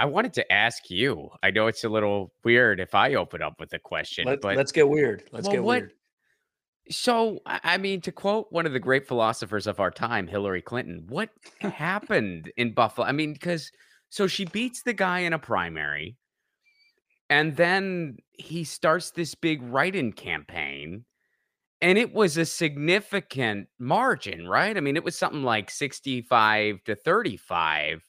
I 0.00 0.06
wanted 0.06 0.32
to 0.32 0.50
ask 0.50 0.88
you. 0.88 1.28
I 1.42 1.50
know 1.50 1.66
it's 1.66 1.84
a 1.84 1.88
little 1.90 2.32
weird 2.42 2.80
if 2.80 2.94
I 2.94 3.16
open 3.16 3.42
up 3.42 3.60
with 3.60 3.74
a 3.74 3.78
question, 3.78 4.24
Let, 4.24 4.40
but 4.40 4.56
let's 4.56 4.72
get 4.72 4.88
weird. 4.88 5.24
Let's 5.30 5.44
well, 5.44 5.52
get 5.52 5.62
what? 5.62 5.80
weird. 5.82 5.92
So, 6.88 7.40
I 7.44 7.76
mean, 7.76 8.00
to 8.00 8.10
quote 8.10 8.46
one 8.48 8.64
of 8.64 8.72
the 8.72 8.80
great 8.80 9.06
philosophers 9.06 9.66
of 9.66 9.78
our 9.78 9.90
time, 9.90 10.26
Hillary 10.26 10.62
Clinton, 10.62 11.04
what 11.06 11.28
happened 11.60 12.50
in 12.56 12.72
Buffalo? 12.72 13.06
I 13.06 13.12
mean, 13.12 13.34
because 13.34 13.70
so 14.08 14.26
she 14.26 14.46
beats 14.46 14.82
the 14.82 14.94
guy 14.94 15.18
in 15.18 15.34
a 15.34 15.38
primary, 15.38 16.16
and 17.28 17.54
then 17.54 18.16
he 18.32 18.64
starts 18.64 19.10
this 19.10 19.34
big 19.34 19.60
write-in 19.62 20.12
campaign, 20.12 21.04
and 21.82 21.98
it 21.98 22.14
was 22.14 22.38
a 22.38 22.46
significant 22.46 23.68
margin, 23.78 24.48
right? 24.48 24.78
I 24.78 24.80
mean, 24.80 24.96
it 24.96 25.04
was 25.04 25.16
something 25.16 25.42
like 25.42 25.70
65 25.70 26.82
to 26.84 26.96
35. 26.96 28.02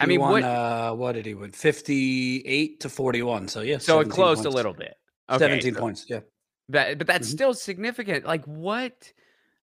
I 0.00 0.06
mean, 0.06 0.20
won. 0.20 0.32
what? 0.32 0.42
Uh, 0.44 0.92
what 0.94 1.12
did 1.12 1.26
he 1.26 1.34
win? 1.34 1.52
Fifty-eight 1.52 2.80
to 2.80 2.88
forty-one. 2.88 3.48
So 3.48 3.60
yeah, 3.60 3.78
So 3.78 4.00
it 4.00 4.04
17 4.06 4.10
closed 4.12 4.44
a 4.44 4.50
little 4.50 4.72
bit. 4.74 4.94
Okay, 5.30 5.38
Seventeen 5.38 5.74
so 5.74 5.80
points. 5.80 6.06
Yeah. 6.08 6.20
that, 6.70 6.98
but 6.98 7.06
that's 7.06 7.28
Mhm. 7.28 7.32
still 7.32 7.54
significant. 7.54 8.24
Like, 8.26 8.44
what? 8.46 9.12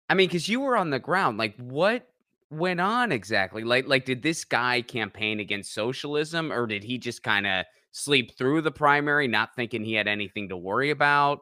I 0.09 0.13
mean, 0.13 0.27
because 0.27 0.47
you 0.49 0.59
were 0.61 0.75
on 0.77 0.89
the 0.89 0.99
ground. 0.99 1.37
Like, 1.37 1.55
what 1.57 2.07
went 2.49 2.79
on 2.81 3.11
exactly? 3.11 3.63
Like, 3.63 3.87
like 3.87 4.05
did 4.05 4.21
this 4.21 4.45
guy 4.45 4.81
campaign 4.81 5.39
against 5.39 5.73
socialism, 5.73 6.51
or 6.51 6.65
did 6.67 6.83
he 6.83 6.97
just 6.97 7.23
kind 7.23 7.45
of 7.47 7.65
sleep 7.91 8.37
through 8.37 8.61
the 8.61 8.71
primary, 8.71 9.27
not 9.27 9.55
thinking 9.55 9.83
he 9.83 9.93
had 9.93 10.07
anything 10.07 10.49
to 10.49 10.57
worry 10.57 10.91
about? 10.91 11.41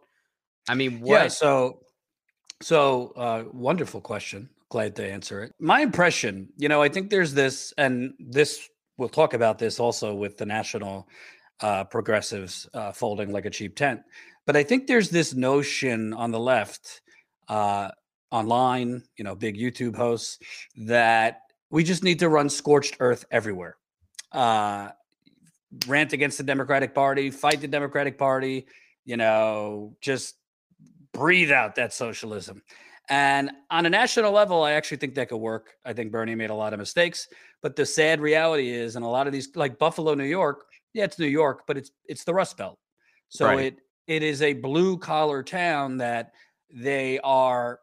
I 0.68 0.74
mean, 0.76 0.94
Yeah. 1.06 1.24
what? 1.24 1.32
So, 1.32 1.82
so 2.62 3.14
uh, 3.16 3.44
wonderful 3.52 4.02
question. 4.02 4.50
Glad 4.70 4.96
to 4.96 5.06
answer 5.08 5.44
it. 5.44 5.52
My 5.60 5.82
impression, 5.82 6.50
you 6.58 6.70
know, 6.70 6.82
I 6.82 6.90
think 6.90 7.10
there's 7.10 7.34
this, 7.34 7.74
and 7.78 8.14
this 8.20 8.68
we'll 8.98 9.10
talk 9.10 9.34
about 9.34 9.60
this 9.60 9.80
also 9.80 10.14
with 10.14 10.38
the 10.38 10.46
national 10.46 11.08
uh, 11.62 11.84
progressives 11.86 12.68
uh, 12.74 12.92
folding 12.92 13.32
like 13.32 13.46
a 13.46 13.50
cheap 13.50 13.76
tent. 13.76 14.02
But 14.46 14.56
I 14.56 14.64
think 14.64 14.88
there's 14.88 15.10
this 15.10 15.34
notion 15.34 16.14
on 16.14 16.32
the 16.32 16.40
left, 16.40 17.02
uh, 17.48 17.90
online, 18.32 19.04
you 19.18 19.24
know, 19.24 19.36
big 19.36 19.58
YouTube 19.58 19.96
hosts, 19.96 20.40
that 20.78 21.42
we 21.70 21.84
just 21.84 22.04
need 22.04 22.20
to 22.20 22.30
run 22.30 22.50
scorched 22.50 22.98
earth 23.00 23.26
everywhere. 23.32 23.78
Uh, 24.32 24.90
rant 25.88 26.14
against 26.14 26.38
the 26.38 26.44
Democratic 26.44 26.94
Party, 26.94 27.32
fight 27.32 27.62
the 27.62 27.68
Democratic 27.68 28.18
Party, 28.18 28.68
you 29.04 29.18
know, 29.18 29.96
just 30.02 30.36
breathe 31.14 31.52
out 31.52 31.76
that 31.76 31.94
socialism. 31.94 32.62
And 33.10 33.52
on 33.70 33.86
a 33.86 33.90
national 33.90 34.32
level, 34.32 34.64
I 34.64 34.72
actually 34.72 34.98
think 34.98 35.16
that 35.16 35.30
could 35.30 35.38
work. 35.38 35.76
I 35.86 35.94
think 35.94 36.12
Bernie 36.12 36.36
made 36.36 36.50
a 36.50 36.56
lot 36.56 36.74
of 36.74 36.80
mistakes, 36.80 37.28
but 37.62 37.76
the 37.76 37.86
sad 37.86 38.20
reality 38.20 38.70
is, 38.72 38.96
and 38.96 39.06
a 39.06 39.08
lot 39.08 39.28
of 39.28 39.34
these, 39.34 39.56
like 39.56 39.78
Buffalo, 39.78 40.16
New 40.16 40.24
York, 40.26 40.66
yeah, 40.94 41.04
it's 41.04 41.20
New 41.20 41.28
York, 41.28 41.64
but 41.68 41.78
it's 41.78 41.92
it's 42.06 42.24
the 42.24 42.34
Rust 42.34 42.58
Belt, 42.58 42.80
so 43.30 43.46
Right. 43.48 43.60
it 43.66 43.80
it 44.08 44.24
is 44.24 44.42
a 44.42 44.54
blue 44.54 44.98
collar 44.98 45.44
town 45.44 45.98
that 45.98 46.32
they 46.74 47.20
are 47.20 47.80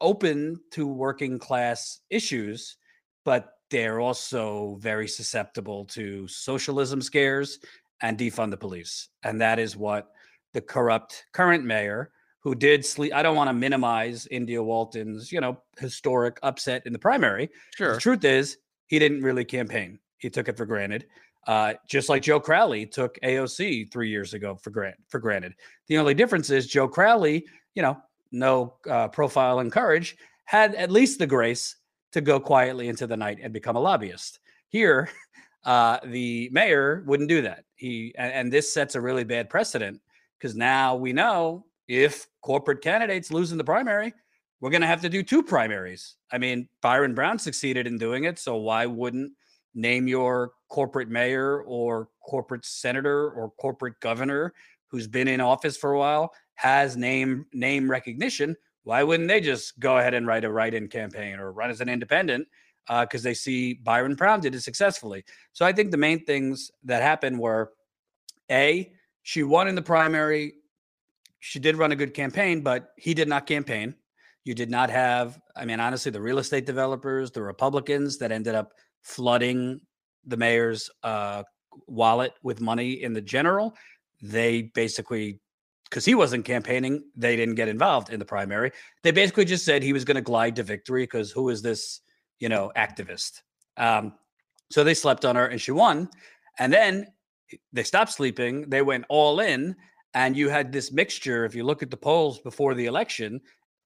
open 0.00 0.60
to 0.72 0.86
working 0.86 1.38
class 1.38 2.00
issues, 2.10 2.76
but 3.24 3.52
they're 3.70 4.00
also 4.00 4.76
very 4.80 5.08
susceptible 5.08 5.84
to 5.86 6.26
socialism 6.28 7.00
scares 7.00 7.58
and 8.02 8.18
defund 8.18 8.50
the 8.50 8.56
police. 8.56 9.08
And 9.22 9.40
that 9.40 9.58
is 9.58 9.76
what 9.76 10.10
the 10.52 10.60
corrupt 10.60 11.24
current 11.32 11.64
mayor, 11.64 12.10
who 12.44 12.54
did 12.54 12.84
sleep, 12.84 13.14
I 13.14 13.22
don't 13.22 13.36
want 13.36 13.48
to 13.48 13.54
minimize 13.54 14.28
India 14.30 14.62
Walton's, 14.62 15.32
you 15.32 15.40
know, 15.40 15.56
historic 15.78 16.38
upset 16.42 16.82
in 16.84 16.92
the 16.92 16.98
primary. 16.98 17.48
Sure. 17.74 17.94
The 17.94 18.00
truth 18.00 18.24
is, 18.24 18.58
he 18.86 18.98
didn't 18.98 19.22
really 19.22 19.46
campaign. 19.46 19.98
He 20.18 20.28
took 20.28 20.48
it 20.48 20.56
for 20.56 20.66
granted. 20.66 21.06
Uh, 21.46 21.74
just 21.88 22.08
like 22.08 22.22
Joe 22.22 22.40
Crowley 22.40 22.86
took 22.86 23.18
AOC 23.20 23.90
three 23.90 24.10
years 24.10 24.34
ago 24.34 24.56
for 24.62 24.70
grant 24.70 24.96
for 25.08 25.18
granted. 25.18 25.54
The 25.88 25.98
only 25.98 26.14
difference 26.14 26.50
is 26.50 26.66
Joe 26.66 26.86
Crowley, 26.86 27.46
you 27.74 27.82
know, 27.82 27.98
no 28.30 28.74
uh, 28.88 29.08
profile 29.08 29.60
and 29.60 29.72
courage, 29.72 30.16
had 30.44 30.74
at 30.74 30.90
least 30.90 31.18
the 31.18 31.26
grace 31.26 31.76
to 32.12 32.20
go 32.20 32.38
quietly 32.38 32.88
into 32.88 33.06
the 33.06 33.16
night 33.16 33.38
and 33.42 33.52
become 33.52 33.76
a 33.76 33.80
lobbyist. 33.80 34.38
Here, 34.68 35.08
uh, 35.64 35.98
the 36.04 36.50
mayor 36.52 37.04
wouldn't 37.06 37.28
do 37.28 37.42
that. 37.42 37.64
He 37.76 38.14
and, 38.16 38.32
and 38.32 38.52
this 38.52 38.72
sets 38.72 38.94
a 38.94 39.00
really 39.00 39.24
bad 39.24 39.48
precedent 39.48 40.00
because 40.38 40.54
now 40.54 40.96
we 40.96 41.12
know 41.12 41.64
if 41.88 42.26
corporate 42.42 42.82
candidates 42.82 43.30
lose 43.30 43.52
in 43.52 43.58
the 43.58 43.64
primary, 43.64 44.12
we're 44.60 44.70
going 44.70 44.80
to 44.80 44.86
have 44.86 45.02
to 45.02 45.08
do 45.08 45.22
two 45.22 45.42
primaries. 45.42 46.16
I 46.32 46.38
mean, 46.38 46.68
Byron 46.80 47.14
Brown 47.14 47.38
succeeded 47.38 47.86
in 47.86 47.98
doing 47.98 48.24
it, 48.24 48.38
so 48.38 48.56
why 48.56 48.86
wouldn't 48.86 49.32
name 49.74 50.08
your 50.08 50.52
corporate 50.70 51.08
mayor 51.08 51.62
or 51.62 52.08
corporate 52.26 52.64
senator 52.64 53.30
or 53.30 53.50
corporate 53.60 54.00
governor 54.00 54.54
who's 54.88 55.06
been 55.06 55.28
in 55.28 55.40
office 55.40 55.76
for 55.76 55.92
a 55.92 55.98
while 55.98 56.32
has 56.54 56.96
name 56.96 57.46
name 57.52 57.90
recognition? 57.90 58.56
Why 58.84 59.02
wouldn't 59.02 59.28
they 59.28 59.40
just 59.40 59.78
go 59.80 59.98
ahead 59.98 60.14
and 60.14 60.26
write 60.26 60.44
a 60.44 60.50
write-in 60.50 60.88
campaign 60.88 61.38
or 61.38 61.52
run 61.52 61.70
as 61.70 61.80
an 61.80 61.88
independent 61.88 62.46
uh, 62.88 63.04
because 63.04 63.22
they 63.22 63.34
see 63.34 63.74
Byron 63.74 64.14
Brown 64.14 64.40
did 64.40 64.54
it 64.54 64.62
successfully? 64.62 65.24
So 65.52 65.64
I 65.64 65.72
think 65.72 65.90
the 65.90 65.96
main 65.96 66.24
things 66.24 66.70
that 66.84 67.02
happened 67.02 67.38
were 67.38 67.72
a 68.50 68.92
she 69.22 69.42
won 69.42 69.68
in 69.68 69.74
the 69.74 69.82
primary. 69.82 70.54
She 71.46 71.58
did 71.58 71.76
run 71.76 71.92
a 71.92 71.96
good 71.96 72.14
campaign, 72.14 72.62
but 72.62 72.94
he 72.96 73.12
did 73.12 73.28
not 73.28 73.46
campaign. 73.46 73.94
You 74.44 74.54
did 74.54 74.70
not 74.70 74.88
have, 74.88 75.38
I 75.54 75.66
mean, 75.66 75.78
honestly, 75.78 76.10
the 76.10 76.20
real 76.20 76.38
estate 76.38 76.64
developers, 76.64 77.30
the 77.30 77.42
Republicans 77.42 78.16
that 78.16 78.32
ended 78.32 78.54
up 78.54 78.72
flooding 79.02 79.82
the 80.24 80.38
mayor's 80.38 80.88
uh, 81.02 81.42
wallet 81.86 82.32
with 82.42 82.62
money 82.62 83.02
in 83.02 83.12
the 83.12 83.20
general. 83.20 83.74
They 84.22 84.72
basically, 84.74 85.38
because 85.90 86.06
he 86.06 86.14
wasn't 86.14 86.46
campaigning, 86.46 87.04
they 87.14 87.36
didn't 87.36 87.56
get 87.56 87.68
involved 87.68 88.08
in 88.08 88.18
the 88.18 88.24
primary. 88.24 88.72
They 89.02 89.10
basically 89.10 89.44
just 89.44 89.66
said 89.66 89.82
he 89.82 89.92
was 89.92 90.06
going 90.06 90.14
to 90.14 90.22
glide 90.22 90.56
to 90.56 90.62
victory 90.62 91.02
because 91.02 91.30
who 91.30 91.50
is 91.50 91.60
this, 91.60 92.00
you 92.40 92.48
know, 92.48 92.72
activist? 92.74 93.42
Um, 93.76 94.14
so 94.70 94.82
they 94.82 94.94
slept 94.94 95.26
on 95.26 95.36
her 95.36 95.48
and 95.48 95.60
she 95.60 95.72
won. 95.72 96.08
And 96.58 96.72
then 96.72 97.08
they 97.74 97.82
stopped 97.82 98.12
sleeping. 98.12 98.70
They 98.70 98.80
went 98.80 99.04
all 99.10 99.40
in. 99.40 99.76
And 100.14 100.36
you 100.36 100.48
had 100.48 100.72
this 100.72 100.92
mixture. 100.92 101.44
If 101.44 101.54
you 101.54 101.64
look 101.64 101.82
at 101.82 101.90
the 101.90 101.96
polls 101.96 102.38
before 102.38 102.74
the 102.74 102.86
election, 102.86 103.40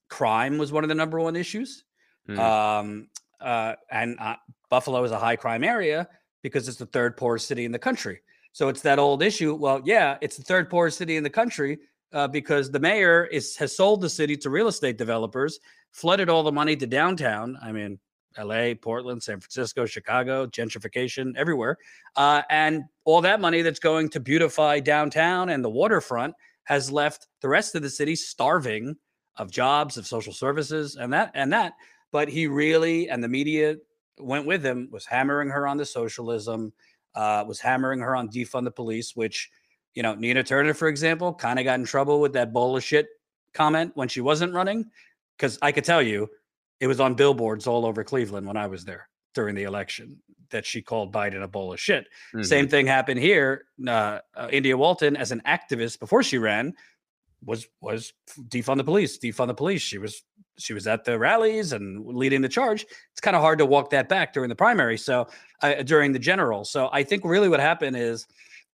crime 0.08 0.58
was 0.58 0.72
one 0.72 0.84
of 0.84 0.88
the 0.88 0.94
number 0.94 1.18
one 1.18 1.36
issues. 1.36 1.84
Mm. 2.28 2.38
Um, 2.38 3.08
uh, 3.40 3.74
and 3.90 4.18
uh, 4.20 4.36
Buffalo 4.68 5.02
is 5.04 5.12
a 5.12 5.18
high 5.18 5.36
crime 5.36 5.64
area 5.64 6.08
because 6.42 6.68
it's 6.68 6.76
the 6.76 6.86
third 6.86 7.16
poorest 7.16 7.48
city 7.48 7.64
in 7.64 7.72
the 7.72 7.78
country. 7.78 8.20
So 8.52 8.68
it's 8.68 8.82
that 8.82 8.98
old 8.98 9.22
issue. 9.22 9.54
Well, 9.54 9.80
yeah, 9.84 10.18
it's 10.20 10.36
the 10.36 10.42
third 10.42 10.68
poorest 10.68 10.98
city 10.98 11.16
in 11.16 11.22
the 11.22 11.30
country 11.30 11.78
uh, 12.12 12.28
because 12.28 12.70
the 12.70 12.80
mayor 12.80 13.24
is 13.26 13.56
has 13.56 13.76
sold 13.76 14.00
the 14.00 14.10
city 14.10 14.36
to 14.38 14.50
real 14.50 14.68
estate 14.68 14.98
developers, 14.98 15.60
flooded 15.92 16.28
all 16.28 16.42
the 16.42 16.52
money 16.52 16.76
to 16.76 16.86
downtown. 16.86 17.58
I 17.62 17.72
mean, 17.72 17.98
L.A., 18.38 18.74
Portland, 18.74 19.22
San 19.22 19.40
Francisco, 19.40 19.84
Chicago, 19.84 20.46
gentrification 20.46 21.36
everywhere, 21.36 21.76
uh, 22.16 22.42
and 22.48 22.84
all 23.04 23.20
that 23.20 23.40
money 23.40 23.62
that's 23.62 23.80
going 23.80 24.08
to 24.10 24.20
beautify 24.20 24.80
downtown 24.80 25.50
and 25.50 25.64
the 25.64 25.70
waterfront 25.70 26.34
has 26.64 26.90
left 26.90 27.26
the 27.40 27.48
rest 27.48 27.74
of 27.74 27.82
the 27.82 27.90
city 27.90 28.14
starving 28.14 28.96
of 29.36 29.50
jobs, 29.50 29.96
of 29.96 30.06
social 30.06 30.32
services, 30.32 30.96
and 30.96 31.12
that 31.12 31.30
and 31.34 31.52
that. 31.52 31.72
But 32.12 32.28
he 32.28 32.46
really 32.46 33.08
and 33.08 33.22
the 33.22 33.28
media 33.28 33.76
went 34.18 34.46
with 34.46 34.64
him 34.64 34.88
was 34.90 35.06
hammering 35.06 35.48
her 35.48 35.66
on 35.66 35.76
the 35.76 35.84
socialism, 35.84 36.72
uh, 37.14 37.44
was 37.46 37.60
hammering 37.60 38.00
her 38.00 38.14
on 38.14 38.28
defund 38.28 38.64
the 38.64 38.70
police, 38.70 39.16
which 39.16 39.50
you 39.94 40.02
know 40.02 40.14
Nina 40.14 40.42
Turner, 40.42 40.74
for 40.74 40.88
example, 40.88 41.32
kind 41.32 41.58
of 41.58 41.64
got 41.64 41.78
in 41.78 41.84
trouble 41.84 42.20
with 42.20 42.32
that 42.34 42.52
bowl 42.52 42.76
of 42.76 42.84
shit 42.84 43.06
comment 43.54 43.92
when 43.94 44.08
she 44.08 44.20
wasn't 44.20 44.52
running, 44.52 44.84
because 45.36 45.58
I 45.62 45.72
could 45.72 45.84
tell 45.84 46.02
you 46.02 46.28
it 46.80 46.86
was 46.86 47.00
on 47.00 47.14
billboards 47.14 47.66
all 47.66 47.84
over 47.84 48.04
Cleveland 48.04 48.46
when 48.46 48.56
I 48.56 48.66
was 48.66 48.84
there 48.84 49.08
during 49.34 49.54
the 49.54 49.64
election 49.64 50.22
that 50.50 50.64
she 50.64 50.80
called 50.80 51.12
Biden 51.12 51.42
a 51.42 51.48
bowl 51.48 51.72
of 51.72 51.80
shit. 51.80 52.06
Mhm. 52.34 52.44
Same 52.44 52.68
thing 52.68 52.86
happened 52.86 53.20
here. 53.20 53.66
Uh, 53.86 54.20
uh, 54.34 54.48
India 54.50 54.76
Walton, 54.76 55.16
as 55.16 55.30
an 55.30 55.42
activist 55.46 55.98
before 55.98 56.22
she 56.22 56.38
ran, 56.38 56.74
was 57.44 57.66
was 57.80 58.12
defund 58.48 58.78
the 58.78 58.84
police, 58.84 59.18
defund 59.18 59.48
the 59.48 59.54
police. 59.54 59.82
She 59.82 59.98
was 59.98 60.22
she 60.58 60.72
was 60.74 60.86
at 60.88 61.04
the 61.04 61.16
rallies 61.18 61.72
and 61.72 62.04
leading 62.04 62.40
the 62.42 62.48
charge. 62.48 62.84
It's 63.12 63.20
kind 63.20 63.36
of 63.36 63.42
hard 63.42 63.58
to 63.58 63.66
walk 63.66 63.90
that 63.90 64.08
back 64.08 64.32
during 64.32 64.48
the 64.48 64.56
primary. 64.56 64.98
So 64.98 65.28
uh, 65.62 65.82
during 65.82 66.12
the 66.12 66.18
general. 66.18 66.64
So 66.64 66.88
I 66.92 67.04
think 67.04 67.24
really 67.24 67.48
what 67.48 67.60
happened 67.60 67.96
is 67.96 68.26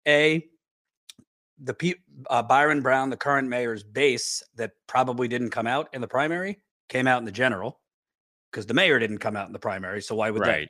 a 0.07 0.47
the 1.59 1.75
pe- 1.75 1.95
uh, 2.31 2.43
Byron 2.43 2.83
Brown, 2.83 3.11
the 3.11 3.17
current 3.17 3.49
mayor's 3.49 3.83
base 3.83 4.43
that 4.57 4.73
probably 4.87 5.27
didn't 5.29 5.51
come 5.51 5.67
out 5.67 5.89
in 5.93 6.01
the 6.01 6.09
primary, 6.09 6.61
came 6.89 7.07
out 7.09 7.19
in 7.19 7.25
the 7.25 7.33
general 7.33 7.81
because 8.53 8.67
the 8.67 8.75
mayor 8.75 8.99
didn't 8.99 9.19
come 9.19 9.37
out 9.37 9.47
in 9.47 9.53
the 9.53 9.59
primary. 9.59 10.03
So 10.03 10.15
why 10.15 10.31
would 10.31 10.45
they? 10.45 10.69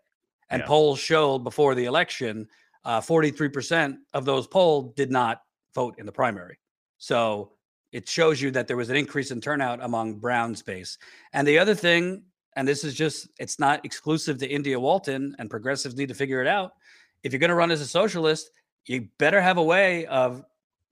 And 0.50 0.61
Yeah. 0.61 0.67
polls 0.67 1.00
showed 1.00 1.40
before 1.40 1.75
the 1.75 1.84
election, 1.87 2.49
uh, 2.84 3.00
43% 3.00 3.99
of 4.14 4.25
those 4.25 4.46
polled 4.46 4.94
did 4.94 5.11
not 5.11 5.43
vote 5.75 5.96
in 5.99 6.06
the 6.06 6.12
primary. 6.12 6.58
So 6.99 7.52
it 7.90 8.08
shows 8.08 8.40
you 8.40 8.50
that 8.52 8.69
there 8.69 8.76
was 8.76 8.88
an 8.88 8.96
increase 8.96 9.31
in 9.31 9.40
turnout 9.40 9.82
among 9.82 10.19
Brown's 10.20 10.62
base. 10.62 10.96
And 11.32 11.46
the 11.46 11.58
other 11.58 11.75
thing, 11.75 12.25
and 12.55 12.67
this 12.67 12.84
is 12.84 12.94
just, 12.94 13.29
it's 13.38 13.58
not 13.58 13.84
exclusive 13.84 14.38
to 14.38 14.49
India 14.49 14.79
Walton, 14.79 15.34
and 15.38 15.50
progressives 15.50 15.96
need 15.96 16.08
to 16.08 16.14
figure 16.14 16.40
it 16.40 16.46
out, 16.46 16.75
if 17.23 17.32
you're 17.32 17.40
going 17.40 17.50
to 17.50 17.55
run 17.56 17.70
as 17.70 17.81
a 17.81 17.87
socialist, 17.87 18.50
you 18.87 19.08
better 19.19 19.40
have 19.40 19.58
a 19.58 19.62
way 19.62 20.06
of 20.06 20.44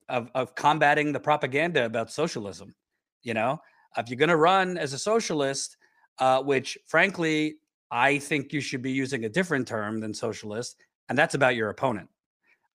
of 0.09 0.29
of 0.35 0.55
combating 0.57 1.13
the 1.13 1.21
propaganda 1.21 1.85
about 1.85 2.11
socialism. 2.11 2.75
You 3.23 3.35
know, 3.35 3.61
if 3.97 4.09
you're 4.09 4.17
going 4.17 4.29
to 4.29 4.37
run 4.37 4.77
as 4.77 4.93
a 4.93 4.99
socialist, 4.99 5.77
uh, 6.19 6.43
which 6.43 6.79
frankly 6.87 7.57
I 7.91 8.19
think 8.19 8.53
you 8.53 8.61
should 8.61 8.83
be 8.83 8.93
using 8.93 9.25
a 9.25 9.29
different 9.29 9.67
term 9.67 10.01
than 10.01 10.15
socialist, 10.15 10.77
and 11.09 11.19
that's 11.19 11.35
about 11.35 11.57
your 11.57 11.71
opponent. 11.71 12.09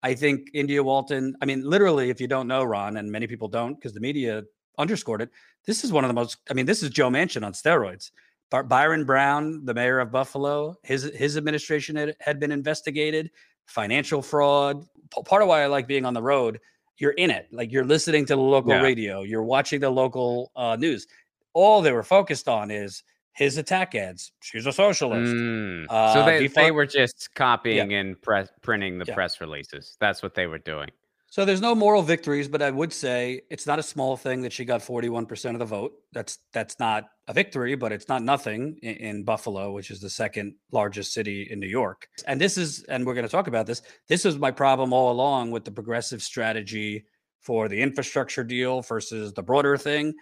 I 0.03 0.13
think 0.13 0.49
India 0.53 0.83
Walton, 0.83 1.35
I 1.41 1.45
mean, 1.45 1.63
literally, 1.63 2.09
if 2.09 2.21
you 2.21 2.27
don't 2.27 2.47
know 2.47 2.63
Ron, 2.63 2.97
and 2.97 3.11
many 3.11 3.27
people 3.27 3.47
don't 3.47 3.73
because 3.75 3.93
the 3.93 3.99
media 3.99 4.43
underscored 4.77 5.21
it, 5.21 5.29
this 5.65 5.83
is 5.83 5.91
one 5.91 6.03
of 6.03 6.09
the 6.09 6.13
most, 6.13 6.37
I 6.49 6.53
mean, 6.53 6.65
this 6.65 6.83
is 6.83 6.89
Joe 6.89 7.09
Manchin 7.09 7.45
on 7.45 7.53
steroids. 7.53 8.11
Byron 8.51 9.03
Brown, 9.03 9.65
the 9.65 9.73
mayor 9.73 9.99
of 9.99 10.11
Buffalo, 10.11 10.75
his 10.83 11.03
his 11.15 11.35
administration 11.35 11.95
had, 11.95 12.15
had 12.19 12.39
been 12.39 12.51
investigated, 12.51 13.31
financial 13.65 14.21
fraud. 14.21 14.85
P- 15.13 15.23
part 15.23 15.41
of 15.41 15.47
why 15.47 15.63
I 15.63 15.65
like 15.65 15.87
being 15.87 16.05
on 16.05 16.13
the 16.13 16.21
road, 16.21 16.59
you're 16.97 17.11
in 17.11 17.31
it, 17.31 17.47
like 17.51 17.71
you're 17.71 17.83
listening 17.83 18.25
to 18.27 18.35
the 18.35 18.41
local 18.41 18.71
yeah. 18.71 18.81
radio, 18.81 19.23
you're 19.23 19.43
watching 19.43 19.81
the 19.81 19.89
local 19.89 20.51
uh, 20.55 20.75
news. 20.75 21.07
All 21.53 21.81
they 21.81 21.91
were 21.91 22.03
focused 22.03 22.47
on 22.47 22.71
is 22.71 23.03
his 23.35 23.57
attack 23.57 23.93
ads. 23.95 24.31
She's 24.41 24.65
a 24.65 24.71
socialist. 24.71 25.33
Mm. 25.33 25.85
Uh, 25.89 26.13
so 26.13 26.25
they, 26.25 26.47
they 26.47 26.71
were 26.71 26.85
just 26.85 27.29
copying 27.35 27.91
yeah. 27.91 27.99
and 27.99 28.21
press, 28.21 28.49
printing 28.61 28.97
the 28.97 29.05
yeah. 29.07 29.13
press 29.13 29.41
releases. 29.41 29.97
That's 29.99 30.23
what 30.23 30.33
they 30.33 30.47
were 30.47 30.57
doing. 30.57 30.89
So 31.29 31.43
there's 31.43 31.59
no 31.59 31.75
moral 31.75 32.01
victories, 32.01 32.47
but 32.47 32.61
I 32.61 32.71
would 32.71 32.93
say 32.93 33.41
it's 33.49 33.67
not 33.67 33.77
a 33.77 33.83
small 33.83 34.15
thing 34.15 34.41
that 34.43 34.53
she 34.53 34.63
got 34.63 34.79
41% 34.79 35.51
of 35.51 35.59
the 35.59 35.65
vote. 35.65 35.91
That's 36.13 36.39
that's 36.53 36.79
not 36.79 37.09
a 37.27 37.33
victory, 37.33 37.75
but 37.75 37.91
it's 37.91 38.07
not 38.07 38.23
nothing 38.23 38.77
in, 38.81 38.95
in 38.95 39.23
Buffalo, 39.23 39.73
which 39.73 39.91
is 39.91 39.99
the 39.99 40.09
second 40.09 40.55
largest 40.71 41.11
city 41.11 41.49
in 41.51 41.59
New 41.59 41.67
York. 41.67 42.07
And 42.25 42.39
this 42.39 42.57
is, 42.57 42.83
and 42.83 43.05
we're 43.05 43.15
going 43.15 43.25
to 43.25 43.31
talk 43.31 43.47
about 43.47 43.65
this. 43.65 43.81
This 44.07 44.25
is 44.25 44.37
my 44.37 44.51
problem 44.51 44.93
all 44.93 45.11
along 45.11 45.51
with 45.51 45.65
the 45.65 45.71
progressive 45.71 46.21
strategy 46.21 47.03
for 47.41 47.67
the 47.67 47.81
infrastructure 47.81 48.45
deal 48.45 48.81
versus 48.81 49.33
the 49.33 49.43
broader 49.43 49.75
thing. 49.75 50.13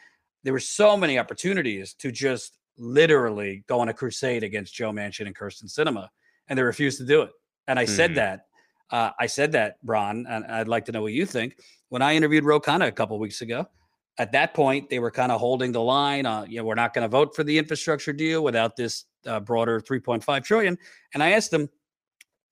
There 0.43 0.53
were 0.53 0.59
so 0.59 0.97
many 0.97 1.19
opportunities 1.19 1.93
to 1.99 2.11
just 2.11 2.57
literally 2.77 3.63
go 3.67 3.79
on 3.79 3.89
a 3.89 3.93
crusade 3.93 4.43
against 4.43 4.73
Joe 4.73 4.91
Manchin 4.91 5.27
and 5.27 5.35
Kyrsten 5.35 5.65
Sinema, 5.65 6.07
and 6.47 6.57
they 6.57 6.63
refused 6.63 6.97
to 6.99 7.05
do 7.05 7.21
it. 7.21 7.31
And 7.67 7.79
I 7.79 7.85
mm. 7.85 7.89
said 7.89 8.15
that. 8.15 8.45
Uh, 8.91 9.11
I 9.19 9.25
said 9.25 9.53
that, 9.53 9.77
Ron, 9.83 10.25
and 10.27 10.45
I'd 10.45 10.67
like 10.67 10.85
to 10.85 10.91
know 10.91 11.01
what 11.01 11.13
you 11.13 11.25
think. 11.25 11.57
When 11.89 12.01
I 12.01 12.15
interviewed 12.15 12.43
Ro 12.43 12.59
Khanna 12.59 12.87
a 12.87 12.91
couple 12.91 13.17
weeks 13.17 13.41
ago, 13.41 13.67
at 14.17 14.31
that 14.33 14.53
point 14.53 14.89
they 14.89 14.99
were 14.99 15.11
kind 15.11 15.31
of 15.31 15.39
holding 15.39 15.71
the 15.71 15.81
line. 15.81 16.25
Uh, 16.25 16.45
you 16.47 16.57
know, 16.57 16.65
we're 16.65 16.75
not 16.75 16.93
going 16.93 17.03
to 17.03 17.07
vote 17.07 17.35
for 17.35 17.43
the 17.43 17.57
infrastructure 17.57 18.13
deal 18.13 18.43
without 18.43 18.75
this 18.75 19.05
uh, 19.25 19.39
broader 19.39 19.79
3.5 19.79 20.43
trillion. 20.43 20.77
And 21.13 21.23
I 21.23 21.31
asked 21.31 21.51
them, 21.51 21.69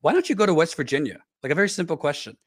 why 0.02 0.14
don't 0.14 0.28
you 0.30 0.36
go 0.36 0.46
to 0.46 0.54
West 0.54 0.76
Virginia? 0.76 1.20
Like 1.44 1.52
a 1.52 1.56
very 1.56 1.70
simple 1.70 1.98
question. 1.98 2.38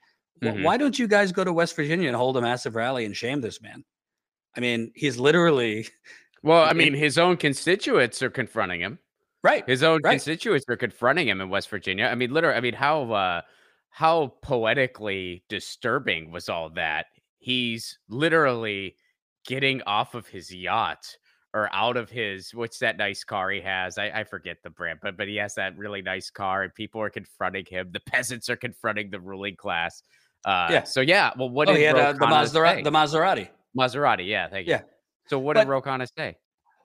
Mm-hmm. 0.43 0.63
Why 0.65 0.77
don't 0.77 0.99
you 0.99 1.07
guys 1.07 1.31
go 1.31 1.45
to 1.45 1.53
West 1.53 1.77
Virginia 1.77 2.09
and 2.09 2.17
hold 2.17 2.37
a 2.37 2.41
massive 2.41 2.75
rally 2.75 3.05
and 3.05 3.17
shame 3.17 3.41
this 3.41 3.63
man? 3.63 3.85
I 4.57 4.61
mean, 4.61 4.93
he's 4.95 5.19
literally 5.19 5.87
well, 6.45 6.65
I 6.65 6.73
mean, 6.73 6.95
his 6.95 7.19
own 7.19 7.37
constituents 7.37 8.23
are 8.23 8.31
confronting 8.31 8.81
him. 8.81 8.99
Right. 9.43 9.69
His 9.69 9.83
own 9.83 10.01
right. 10.03 10.13
constituents 10.13 10.65
are 10.69 10.77
confronting 10.77 11.29
him 11.29 11.41
in 11.41 11.51
West 11.51 11.69
Virginia. 11.69 12.07
I 12.07 12.15
mean, 12.15 12.33
literally, 12.33 12.57
I 12.57 12.61
mean, 12.61 12.75
how 12.75 13.13
uh 13.13 13.41
how 13.91 14.35
poetically 14.43 15.45
disturbing 15.49 16.31
was 16.31 16.49
all 16.49 16.71
that? 16.71 17.07
He's 17.39 17.99
literally 18.09 18.97
getting 19.47 19.83
off 19.83 20.15
of 20.15 20.27
his 20.27 20.53
yacht 20.55 21.07
or 21.53 21.69
out 21.73 21.97
of 21.97 22.11
his 22.11 22.55
what's 22.55 22.79
that 22.79 22.97
nice 22.97 23.23
car 23.23 23.51
he 23.51 23.61
has? 23.61 23.99
I, 23.99 24.11
I 24.11 24.25
forget 24.25 24.57
the 24.65 24.71
brand, 24.71 25.01
but 25.03 25.17
but 25.17 25.29
he 25.29 25.37
has 25.37 25.55
that 25.57 25.77
really 25.77 26.03
nice 26.03 26.31
car, 26.31 26.63
and 26.63 26.75
people 26.75 27.01
are 27.01 27.11
confronting 27.11 27.67
him. 27.69 27.91
The 27.93 28.01
peasants 28.01 28.49
are 28.49 28.57
confronting 28.57 29.11
the 29.11 29.21
ruling 29.21 29.57
class. 29.57 30.03
Uh, 30.45 30.69
yeah. 30.71 30.85
So 30.85 31.01
yeah. 31.01 31.33
Well, 31.37 31.51
what 31.51 31.69
oh, 31.69 31.73
did 31.73 31.79
he 31.79 31.85
had, 31.85 31.97
uh, 31.97 32.13
the 32.13 32.27
Maserati? 32.27 32.83
The 32.83 32.91
Maserati. 32.91 33.49
Maserati. 33.79 34.27
Yeah. 34.27 34.49
Thank 34.49 34.67
you. 34.67 34.73
Yeah. 34.73 34.83
So 35.27 35.39
what 35.39 35.55
but, 35.55 35.65
did 35.65 35.69
Ro 35.69 35.83
Khanna 35.83 36.07
say? 36.17 36.37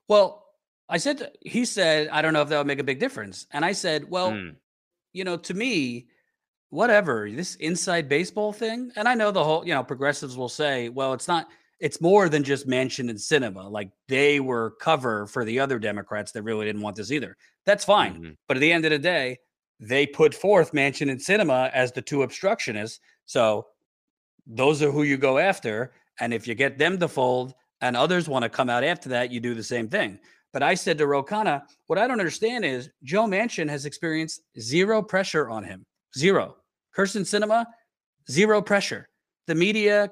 Well, 0.07 0.45
I 0.87 0.97
said 0.97 1.31
he 1.41 1.65
said 1.65 2.09
I 2.09 2.21
don't 2.21 2.33
know 2.33 2.41
if 2.41 2.49
that 2.49 2.57
would 2.57 2.67
make 2.67 2.79
a 2.79 2.83
big 2.83 2.99
difference, 2.99 3.45
and 3.51 3.63
I 3.63 3.73
said, 3.73 4.09
well, 4.09 4.31
mm. 4.31 4.55
you 5.13 5.23
know, 5.23 5.37
to 5.37 5.53
me, 5.53 6.07
whatever 6.69 7.29
this 7.29 7.55
inside 7.55 8.09
baseball 8.09 8.51
thing, 8.53 8.91
and 8.95 9.07
I 9.07 9.13
know 9.15 9.31
the 9.31 9.43
whole, 9.43 9.65
you 9.65 9.73
know, 9.73 9.83
progressives 9.83 10.37
will 10.37 10.49
say, 10.49 10.89
well, 10.89 11.13
it's 11.13 11.27
not. 11.27 11.47
It's 11.79 12.01
more 12.01 12.27
than 12.27 12.43
just 12.43 12.67
Manchin 12.67 13.09
and 13.09 13.17
Sinema. 13.17 13.71
Like 13.71 13.89
they 14.09 14.41
were 14.41 14.71
cover 14.81 15.27
for 15.27 15.45
the 15.45 15.61
other 15.61 15.79
Democrats 15.79 16.33
that 16.33 16.43
really 16.43 16.65
didn't 16.65 16.81
want 16.81 16.97
this 16.97 17.09
either. 17.09 17.37
That's 17.65 17.85
fine. 17.85 18.15
Mm-hmm. 18.15 18.31
But 18.49 18.57
at 18.57 18.59
the 18.59 18.73
end 18.73 18.83
of 18.83 18.91
the 18.91 18.99
day, 18.99 19.37
they 19.79 20.05
put 20.05 20.35
forth 20.35 20.73
Manchin 20.73 21.09
and 21.09 21.21
Sinema 21.21 21.71
as 21.71 21.93
the 21.93 22.01
two 22.01 22.23
obstructionists. 22.23 22.99
So 23.27 23.67
those 24.45 24.83
are 24.83 24.91
who 24.91 25.03
you 25.03 25.15
go 25.15 25.37
after. 25.37 25.93
And 26.19 26.33
if 26.33 26.47
you 26.47 26.55
get 26.55 26.77
them 26.77 26.99
to 26.99 27.07
fold, 27.07 27.53
and 27.81 27.95
others 27.95 28.27
want 28.27 28.43
to 28.43 28.49
come 28.49 28.69
out 28.69 28.83
after 28.83 29.09
that, 29.09 29.31
you 29.31 29.39
do 29.39 29.53
the 29.53 29.63
same 29.63 29.87
thing. 29.87 30.19
But 30.51 30.63
I 30.63 30.73
said 30.73 30.97
to 30.97 31.07
Ro 31.07 31.23
Khanna, 31.23 31.63
what 31.87 31.99
I 31.99 32.07
don't 32.07 32.19
understand 32.19 32.65
is 32.65 32.89
Joe 33.03 33.25
Manchin 33.25 33.69
has 33.69 33.85
experienced 33.85 34.41
zero 34.59 35.01
pressure 35.01 35.49
on 35.49 35.63
him. 35.63 35.85
Zero. 36.17 36.57
Kyrsten 36.95 37.21
Sinema, 37.21 37.65
zero 38.29 38.61
pressure. 38.61 39.09
The 39.47 39.55
media 39.55 40.11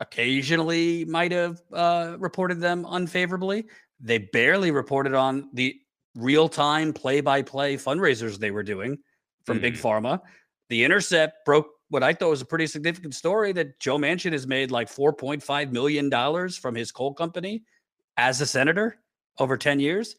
occasionally 0.00 1.04
might 1.06 1.32
have 1.32 1.62
uh, 1.72 2.16
reported 2.18 2.60
them 2.60 2.86
unfavorably. 2.88 3.66
They 4.00 4.18
barely 4.18 4.70
reported 4.70 5.14
on 5.14 5.48
the 5.54 5.76
real 6.16 6.48
time 6.48 6.92
play 6.92 7.20
by 7.20 7.40
play 7.40 7.76
fundraisers 7.76 8.38
they 8.38 8.50
were 8.50 8.62
doing 8.62 8.98
from 9.46 9.58
mm. 9.58 9.62
Big 9.62 9.74
Pharma. 9.74 10.20
The 10.68 10.84
Intercept 10.84 11.44
broke 11.46 11.71
what 11.92 12.02
I 12.02 12.14
thought 12.14 12.30
was 12.30 12.40
a 12.40 12.46
pretty 12.46 12.66
significant 12.66 13.14
story 13.14 13.52
that 13.52 13.78
Joe 13.78 13.98
Manchin 13.98 14.32
has 14.32 14.46
made 14.46 14.70
like 14.70 14.88
$4.5 14.88 15.72
million 15.72 16.48
from 16.48 16.74
his 16.74 16.90
coal 16.90 17.12
company 17.12 17.64
as 18.16 18.40
a 18.40 18.46
senator 18.46 18.96
over 19.38 19.58
10 19.58 19.78
years. 19.78 20.16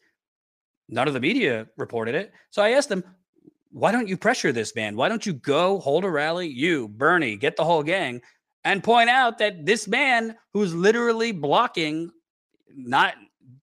None 0.88 1.08
of 1.08 1.14
the 1.14 1.20
media 1.20 1.66
reported 1.76 2.14
it. 2.14 2.32
So 2.50 2.62
I 2.62 2.70
asked 2.70 2.90
them, 2.90 3.02
why 3.72 3.90
don't 3.90 4.06
you 4.06 4.16
pressure 4.16 4.52
this 4.52 4.76
man? 4.76 4.94
Why 4.94 5.08
don't 5.08 5.26
you 5.26 5.32
go 5.32 5.80
hold 5.80 6.04
a 6.04 6.10
rally? 6.10 6.46
You, 6.46 6.86
Bernie, 6.86 7.36
get 7.36 7.56
the 7.56 7.64
whole 7.64 7.82
gang 7.82 8.22
and 8.62 8.84
point 8.84 9.10
out 9.10 9.38
that 9.38 9.66
this 9.66 9.88
man 9.88 10.36
who's 10.52 10.72
literally 10.72 11.32
blocking 11.32 12.12
not 12.68 13.14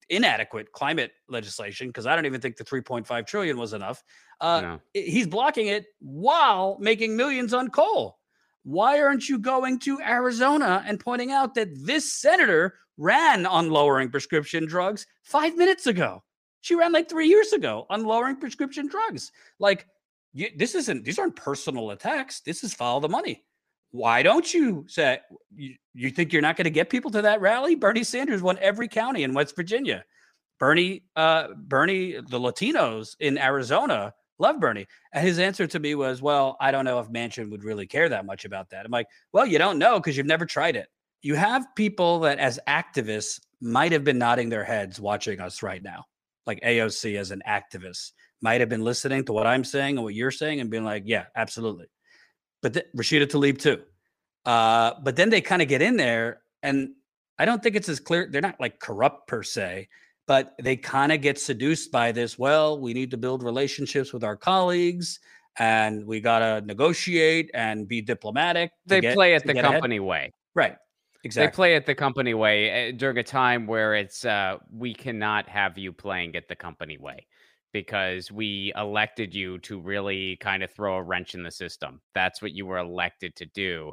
inadequate 0.10 0.74
climate 0.74 1.13
legislation, 1.30 1.88
because 1.88 2.06
I 2.06 2.13
don't 2.13 2.25
even 2.25 2.42
think 2.42 2.58
the 2.58 2.66
3.5 2.66 3.25
trillion 3.25 3.58
was 3.58 3.72
enough, 3.72 4.04
uh. 4.41 4.77
He's 4.93 5.27
blocking 5.27 5.67
it 5.67 5.85
while 5.99 6.77
making 6.79 7.15
millions 7.15 7.53
on 7.53 7.69
coal. 7.69 8.17
Why 8.63 9.01
aren't 9.01 9.27
you 9.29 9.39
going 9.39 9.79
to 9.79 10.00
Arizona 10.01 10.83
and 10.86 11.00
pointing 11.00 11.31
out 11.31 11.55
that 11.55 11.69
this 11.86 12.13
senator 12.13 12.75
ran 12.98 13.45
on 13.45 13.69
lowering 13.69 14.10
prescription 14.10 14.65
drugs 14.65 15.05
five 15.24 15.55
minutes 15.55 15.88
ago? 15.88 16.24
She 16.62 16.75
ran 16.75 16.91
like 16.91 17.10
three 17.10 17.27
years 17.27 17.53
ago 17.53 17.88
on 17.89 18.03
lowering 18.03 18.36
prescription 18.36 18.88
drugs. 18.88 19.31
Like, 19.57 19.88
you, 20.33 20.50
this 20.55 20.75
isn't, 20.75 21.05
these 21.05 21.17
aren't 21.17 21.36
personal 21.36 21.91
attacks. 21.91 22.41
This 22.41 22.63
is 22.63 22.74
follow 22.74 23.00
the 23.00 23.10
money. 23.10 23.43
Why 23.89 24.21
don't 24.21 24.53
you 24.53 24.86
say, 24.88 25.19
you, 25.55 25.75
you 25.93 26.12
think 26.12 26.31
you're 26.31 26.41
not 26.41 26.55
going 26.55 26.65
to 26.65 26.69
get 26.69 26.89
people 26.89 27.12
to 27.12 27.24
that 27.24 27.41
rally? 27.41 27.75
Bernie 27.75 28.03
Sanders 28.03 28.41
won 28.41 28.57
every 28.62 28.88
county 28.88 29.24
in 29.24 29.33
West 29.33 29.55
Virginia. 29.55 30.05
Bernie, 30.60 31.03
uh, 31.15 31.48
Bernie, 31.57 32.13
the 32.13 32.39
Latinos 32.39 33.15
in 33.19 33.39
Arizona 33.39 34.13
love 34.41 34.60
Bernie. 34.60 34.88
And 35.13 35.25
his 35.25 35.39
answer 35.39 35.67
to 35.67 35.79
me 35.79 35.95
was, 35.95 36.21
Well, 36.21 36.57
I 36.60 36.71
don't 36.71 36.86
know 36.86 37.00
if 37.00 37.10
Manchin 37.10 37.50
would 37.51 37.63
really 37.63 37.88
care 37.88 38.10
that 38.10 38.25
much 38.25 38.43
about 38.45 38.69
that. 38.71 38.86
I'm 38.86 38.91
like, 38.91 39.07
Well, 39.31 39.45
you 39.45 39.57
don't 39.57 39.79
know 39.79 40.00
because 40.00 40.17
you've 40.17 40.25
never 40.25 40.45
tried 40.45 40.75
it. 40.75 40.88
You 41.21 41.36
have 41.36 41.65
people 41.75 42.21
that, 42.21 42.39
as 42.39 42.60
activists, 42.67 43.39
might 43.62 43.91
have 43.91 44.03
been 44.03 44.17
nodding 44.17 44.50
their 44.50 44.63
heads 44.63 45.00
watching 45.00 45.39
us 45.39 45.62
right 45.62 45.81
now, 45.81 46.05
like 46.48 46.60
AOC 46.62 47.17
as 47.17 47.31
an 47.31 47.43
activist, 47.48 48.12
might 48.41 48.60
have 48.60 48.69
been 48.69 48.83
listening 48.83 49.24
to 49.25 49.33
what 49.33 49.45
I'm 49.45 49.63
saying 49.63 49.98
and 49.98 50.03
what 50.03 50.15
you're 50.15 50.31
saying 50.31 50.60
and 50.60 50.69
being 50.69 50.83
like, 50.83 51.03
Yeah, 51.05 51.25
absolutely. 51.36 51.86
But 52.62 52.74
th- 52.74 52.88
Rashida 52.98 53.27
Tlaib, 53.27 53.60
too. 53.60 53.81
Uh, 54.45 54.93
but 55.03 55.15
then 55.15 55.29
they 55.29 55.41
kind 55.41 55.62
of 55.62 55.67
get 55.67 55.81
in 55.81 55.98
there, 55.98 56.41
and 56.63 56.89
I 57.38 57.45
don't 57.45 57.62
think 57.62 57.75
it's 57.75 57.89
as 57.89 58.00
clear. 58.00 58.27
They're 58.29 58.41
not 58.41 58.60
like 58.60 58.79
corrupt 58.79 59.27
per 59.27 59.43
se, 59.43 59.88
but 60.31 60.55
they 60.63 60.77
kind 60.77 61.11
of 61.11 61.19
get 61.19 61.38
seduced 61.38 61.91
by 61.91 62.13
this. 62.13 62.39
Well, 62.39 62.79
we 62.79 62.93
need 62.93 63.11
to 63.11 63.17
build 63.17 63.43
relationships 63.43 64.13
with 64.13 64.23
our 64.23 64.38
colleagues 64.38 65.19
and 65.59 66.05
we 66.05 66.21
got 66.21 66.39
to 66.39 66.65
negotiate 66.65 67.51
and 67.53 67.85
be 67.85 68.01
diplomatic. 68.01 68.71
They 68.85 69.01
get, 69.01 69.13
play 69.13 69.33
it 69.33 69.45
the 69.45 69.55
company 69.55 69.97
ahead. 69.97 70.07
way. 70.07 70.33
Right. 70.55 70.77
Exactly. 71.25 71.47
They 71.47 71.53
play 71.53 71.75
it 71.75 71.85
the 71.85 71.95
company 71.95 72.33
way 72.33 72.69
eh, 72.69 72.91
during 72.93 73.17
a 73.17 73.23
time 73.23 73.67
where 73.67 73.93
it's 73.93 74.23
uh, 74.23 74.59
we 74.71 74.93
cannot 74.93 75.50
have 75.50 75.77
you 75.77 75.91
playing 75.91 76.35
it 76.35 76.47
the 76.47 76.55
company 76.55 76.97
way 76.97 77.27
because 77.73 78.31
we 78.31 78.71
elected 78.77 79.35
you 79.35 79.59
to 79.59 79.81
really 79.81 80.38
kind 80.38 80.63
of 80.63 80.71
throw 80.71 80.95
a 80.95 81.03
wrench 81.03 81.35
in 81.35 81.43
the 81.43 81.51
system. 81.51 82.00
That's 82.15 82.41
what 82.41 82.53
you 82.53 82.65
were 82.65 82.77
elected 82.77 83.35
to 83.35 83.45
do. 83.47 83.91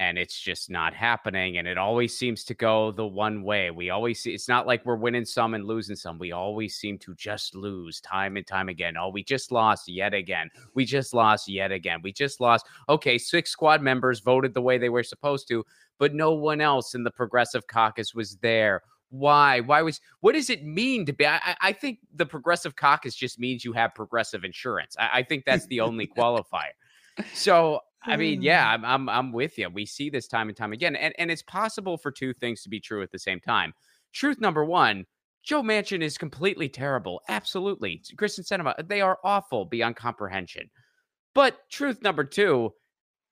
And 0.00 0.16
it's 0.16 0.40
just 0.40 0.70
not 0.70 0.94
happening. 0.94 1.58
And 1.58 1.68
it 1.68 1.76
always 1.76 2.16
seems 2.16 2.42
to 2.44 2.54
go 2.54 2.90
the 2.90 3.06
one 3.06 3.42
way. 3.42 3.70
We 3.70 3.90
always 3.90 4.18
see 4.18 4.32
it's 4.32 4.48
not 4.48 4.66
like 4.66 4.84
we're 4.86 4.96
winning 4.96 5.26
some 5.26 5.52
and 5.52 5.66
losing 5.66 5.94
some. 5.94 6.18
We 6.18 6.32
always 6.32 6.74
seem 6.74 6.98
to 7.00 7.14
just 7.14 7.54
lose 7.54 8.00
time 8.00 8.38
and 8.38 8.46
time 8.46 8.70
again. 8.70 8.96
Oh, 8.96 9.10
we 9.10 9.22
just 9.22 9.52
lost 9.52 9.88
yet 9.88 10.14
again. 10.14 10.48
We 10.74 10.86
just 10.86 11.12
lost 11.12 11.48
yet 11.48 11.70
again. 11.70 12.00
We 12.02 12.14
just 12.14 12.40
lost. 12.40 12.66
Okay, 12.88 13.18
six 13.18 13.50
squad 13.50 13.82
members 13.82 14.20
voted 14.20 14.54
the 14.54 14.62
way 14.62 14.78
they 14.78 14.88
were 14.88 15.02
supposed 15.02 15.46
to, 15.48 15.66
but 15.98 16.14
no 16.14 16.32
one 16.32 16.62
else 16.62 16.94
in 16.94 17.04
the 17.04 17.10
progressive 17.10 17.66
caucus 17.66 18.14
was 18.14 18.36
there. 18.36 18.80
Why? 19.10 19.60
Why 19.60 19.82
was 19.82 20.00
what 20.20 20.32
does 20.32 20.48
it 20.48 20.64
mean 20.64 21.04
to 21.06 21.12
be? 21.12 21.26
I, 21.26 21.56
I 21.60 21.72
think 21.74 21.98
the 22.14 22.24
progressive 22.24 22.74
caucus 22.74 23.14
just 23.14 23.38
means 23.38 23.66
you 23.66 23.74
have 23.74 23.94
progressive 23.94 24.44
insurance. 24.44 24.96
I, 24.98 25.10
I 25.18 25.22
think 25.24 25.44
that's 25.44 25.66
the 25.66 25.80
only 25.80 26.06
qualifier. 26.06 26.72
So 27.34 27.80
I 28.02 28.16
mean, 28.16 28.42
yeah, 28.42 28.64
mm. 28.64 28.74
I'm, 28.74 28.84
I'm 28.84 29.08
I'm 29.08 29.32
with 29.32 29.58
you. 29.58 29.68
We 29.68 29.86
see 29.86 30.10
this 30.10 30.26
time 30.26 30.48
and 30.48 30.56
time 30.56 30.72
again, 30.72 30.96
and 30.96 31.14
and 31.18 31.30
it's 31.30 31.42
possible 31.42 31.98
for 31.98 32.10
two 32.10 32.32
things 32.32 32.62
to 32.62 32.68
be 32.68 32.80
true 32.80 33.02
at 33.02 33.10
the 33.12 33.18
same 33.18 33.40
time. 33.40 33.72
Truth 34.12 34.40
number 34.40 34.64
one: 34.64 35.04
Joe 35.42 35.62
Manchin 35.62 36.02
is 36.02 36.16
completely 36.16 36.68
terrible. 36.68 37.20
Absolutely, 37.28 38.02
Kyrsten 38.16 38.46
Sinema, 38.46 38.88
they 38.88 39.00
are 39.00 39.18
awful 39.22 39.66
beyond 39.66 39.96
comprehension. 39.96 40.70
But 41.34 41.58
truth 41.70 42.02
number 42.02 42.24
two: 42.24 42.72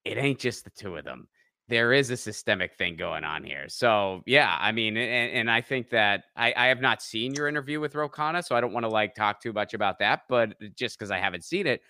it 0.04 0.18
ain't 0.18 0.38
just 0.38 0.64
the 0.64 0.70
two 0.70 0.96
of 0.96 1.04
them. 1.04 1.28
There 1.68 1.92
is 1.92 2.10
a 2.10 2.16
systemic 2.16 2.76
thing 2.76 2.96
going 2.96 3.24
on 3.24 3.44
here. 3.44 3.68
So 3.68 4.22
yeah, 4.26 4.56
I 4.58 4.72
mean, 4.72 4.96
and, 4.96 5.32
and 5.32 5.50
I 5.50 5.60
think 5.60 5.90
that 5.90 6.24
I, 6.34 6.54
I 6.56 6.66
have 6.66 6.80
not 6.80 7.02
seen 7.02 7.34
your 7.34 7.46
interview 7.46 7.78
with 7.78 7.94
Ro 7.94 8.08
Khanna, 8.08 8.42
so 8.44 8.54
I 8.56 8.60
don't 8.62 8.72
want 8.72 8.84
to 8.84 8.88
like 8.88 9.14
talk 9.14 9.42
too 9.42 9.52
much 9.52 9.74
about 9.74 9.98
that. 9.98 10.22
But 10.28 10.50
uh, 10.62 10.68
just 10.76 10.98
because 10.98 11.10
I 11.10 11.18
haven't 11.18 11.44
seen 11.44 11.66
it 11.66 11.82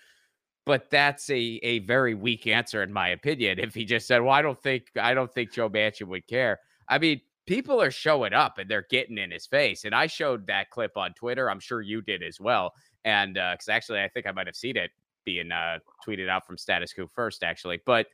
but 0.69 0.91
that's 0.91 1.31
a 1.31 1.59
a 1.63 1.79
very 1.79 2.13
weak 2.13 2.45
answer 2.45 2.83
in 2.83 2.93
my 2.93 3.07
opinion. 3.09 3.57
If 3.57 3.73
he 3.73 3.85
just 3.85 4.05
said, 4.05 4.21
"Well, 4.21 4.33
I 4.33 4.43
don't 4.43 4.61
think 4.61 4.91
I 5.01 5.15
don't 5.15 5.33
think 5.33 5.51
Joe 5.51 5.67
Manchin 5.67 6.05
would 6.09 6.27
care." 6.27 6.59
I 6.87 6.99
mean, 6.99 7.21
people 7.47 7.81
are 7.81 7.89
showing 7.89 8.33
up 8.33 8.59
and 8.59 8.69
they're 8.69 8.85
getting 8.87 9.17
in 9.17 9.31
his 9.31 9.47
face, 9.47 9.83
and 9.83 9.95
I 9.95 10.05
showed 10.05 10.45
that 10.45 10.69
clip 10.69 10.95
on 10.95 11.13
Twitter. 11.15 11.49
I'm 11.49 11.59
sure 11.59 11.81
you 11.81 12.03
did 12.03 12.21
as 12.21 12.39
well, 12.39 12.73
and 13.03 13.33
because 13.33 13.67
uh, 13.67 13.71
actually, 13.71 14.01
I 14.01 14.09
think 14.09 14.27
I 14.27 14.31
might 14.31 14.45
have 14.45 14.55
seen 14.55 14.77
it 14.77 14.91
being 15.25 15.51
uh, 15.51 15.79
tweeted 16.07 16.29
out 16.29 16.45
from 16.45 16.55
Status 16.55 16.93
Quo 16.93 17.07
first, 17.07 17.43
actually. 17.43 17.81
But 17.83 18.05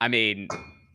I 0.00 0.08
mean, 0.08 0.48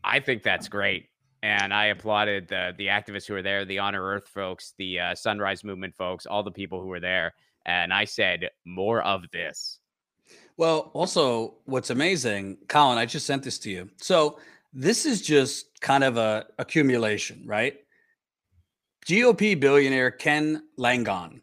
I 0.04 0.20
think 0.20 0.44
that's 0.44 0.68
great. 0.68 1.08
And 1.42 1.74
I 1.74 1.86
applauded 1.86 2.50
the 2.50 2.74
the 2.78 2.88
activists 2.88 3.28
who 3.28 3.34
were 3.34 3.42
there, 3.44 3.64
the 3.64 3.80
Honor 3.80 4.04
Earth 4.04 4.28
folks, 4.28 4.74
the 4.78 5.00
uh, 5.00 5.16
Sunrise 5.16 5.64
Movement 5.64 5.96
folks, 5.96 6.26
all 6.26 6.44
the 6.44 6.52
people 6.52 6.82
who 6.82 6.88
were 6.88 7.00
there. 7.00 7.34
And 7.66 7.94
I 7.94 8.04
said, 8.04 8.50
more 8.66 9.02
of 9.02 9.24
this. 9.32 9.80
Well, 10.58 10.90
also, 10.94 11.54
what's 11.66 11.92
amazing, 11.92 12.58
Colin, 12.68 12.98
I 12.98 13.06
just 13.06 13.28
sent 13.28 13.44
this 13.44 13.60
to 13.60 13.70
you. 13.70 13.90
So 13.98 14.40
this 14.74 15.06
is 15.06 15.22
just 15.22 15.80
kind 15.82 16.04
of 16.04 16.18
a 16.18 16.48
accumulation, 16.58 17.44
right? 17.46 17.76
GOP 19.06 19.60
billionaire 19.60 20.12
Ken 20.12 20.64
Langone 20.80 21.42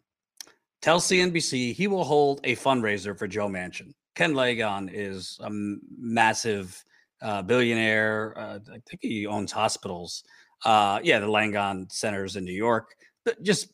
tells 0.81 1.07
CNBC 1.07 1.73
he 1.73 1.87
will 1.87 2.03
hold 2.03 2.41
a 2.43 2.57
fundraiser 2.57 3.17
for 3.17 3.25
Joe 3.25 3.47
Manchin. 3.47 3.93
Ken 4.15 4.33
Langone 4.33 4.89
is 4.93 5.39
a 5.41 5.49
massive 5.97 6.83
uh, 7.21 7.41
billionaire. 7.41 8.37
Uh, 8.37 8.59
I 8.69 8.79
think 8.87 8.99
he 8.99 9.25
owns 9.25 9.51
hospitals. 9.51 10.23
Uh, 10.63 10.99
yeah, 11.03 11.19
the 11.19 11.27
Langone 11.27 11.91
Centers 11.91 12.35
in 12.35 12.43
New 12.43 12.53
York. 12.53 12.95
But 13.23 13.41
just 13.41 13.73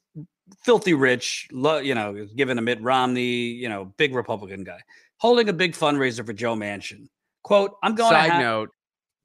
filthy 0.63 0.93
rich, 0.93 1.48
you 1.51 1.95
know, 1.95 2.27
given 2.36 2.60
a 2.60 2.62
Mitt 2.62 2.81
Romney, 2.81 3.24
you 3.24 3.69
know, 3.69 3.86
big 3.98 4.13
Republican 4.13 4.63
guy 4.63 4.79
holding 5.22 5.48
a 5.50 5.54
big 5.54 5.74
fundraiser 5.74 6.25
for 6.25 6.34
Joe 6.34 6.56
Manchin. 6.56 7.08
Quote, 7.44 7.75
I'm 7.84 7.94
going 7.94 8.12
Side 8.12 8.32
have- 8.32 8.42
note, 8.42 8.70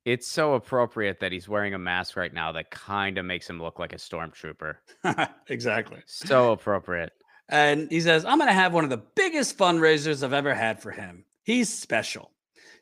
it's 0.05 0.27
so 0.29 0.53
appropriate 0.55 1.19
that 1.21 1.33
he's 1.33 1.49
wearing 1.49 1.73
a 1.73 1.79
mask 1.79 2.17
right 2.17 2.33
now 2.33 2.53
that 2.53 2.71
kind 2.71 3.17
of 3.17 3.25
makes 3.25 3.49
him 3.49 3.61
look 3.61 3.79
like 3.79 3.95
a 3.95 3.97
stormtrooper. 3.97 4.75
exactly. 5.49 6.03
So 6.07 6.53
appropriate. 6.53 7.13
And 7.49 7.91
he 7.91 8.01
says, 8.03 8.25
I'm 8.27 8.39
going 8.39 8.49
to 8.49 8.55
have 8.55 8.75
one 8.75 8.85
of 8.85 8.91
the 8.91 9.03
biggest 9.17 9.57
fundraisers 9.57 10.23
I've 10.23 10.35
ever 10.35 10.55
had 10.55 10.81
for 10.81 10.91
him. 10.91 11.25
He's 11.45 11.73
special. 11.73 12.31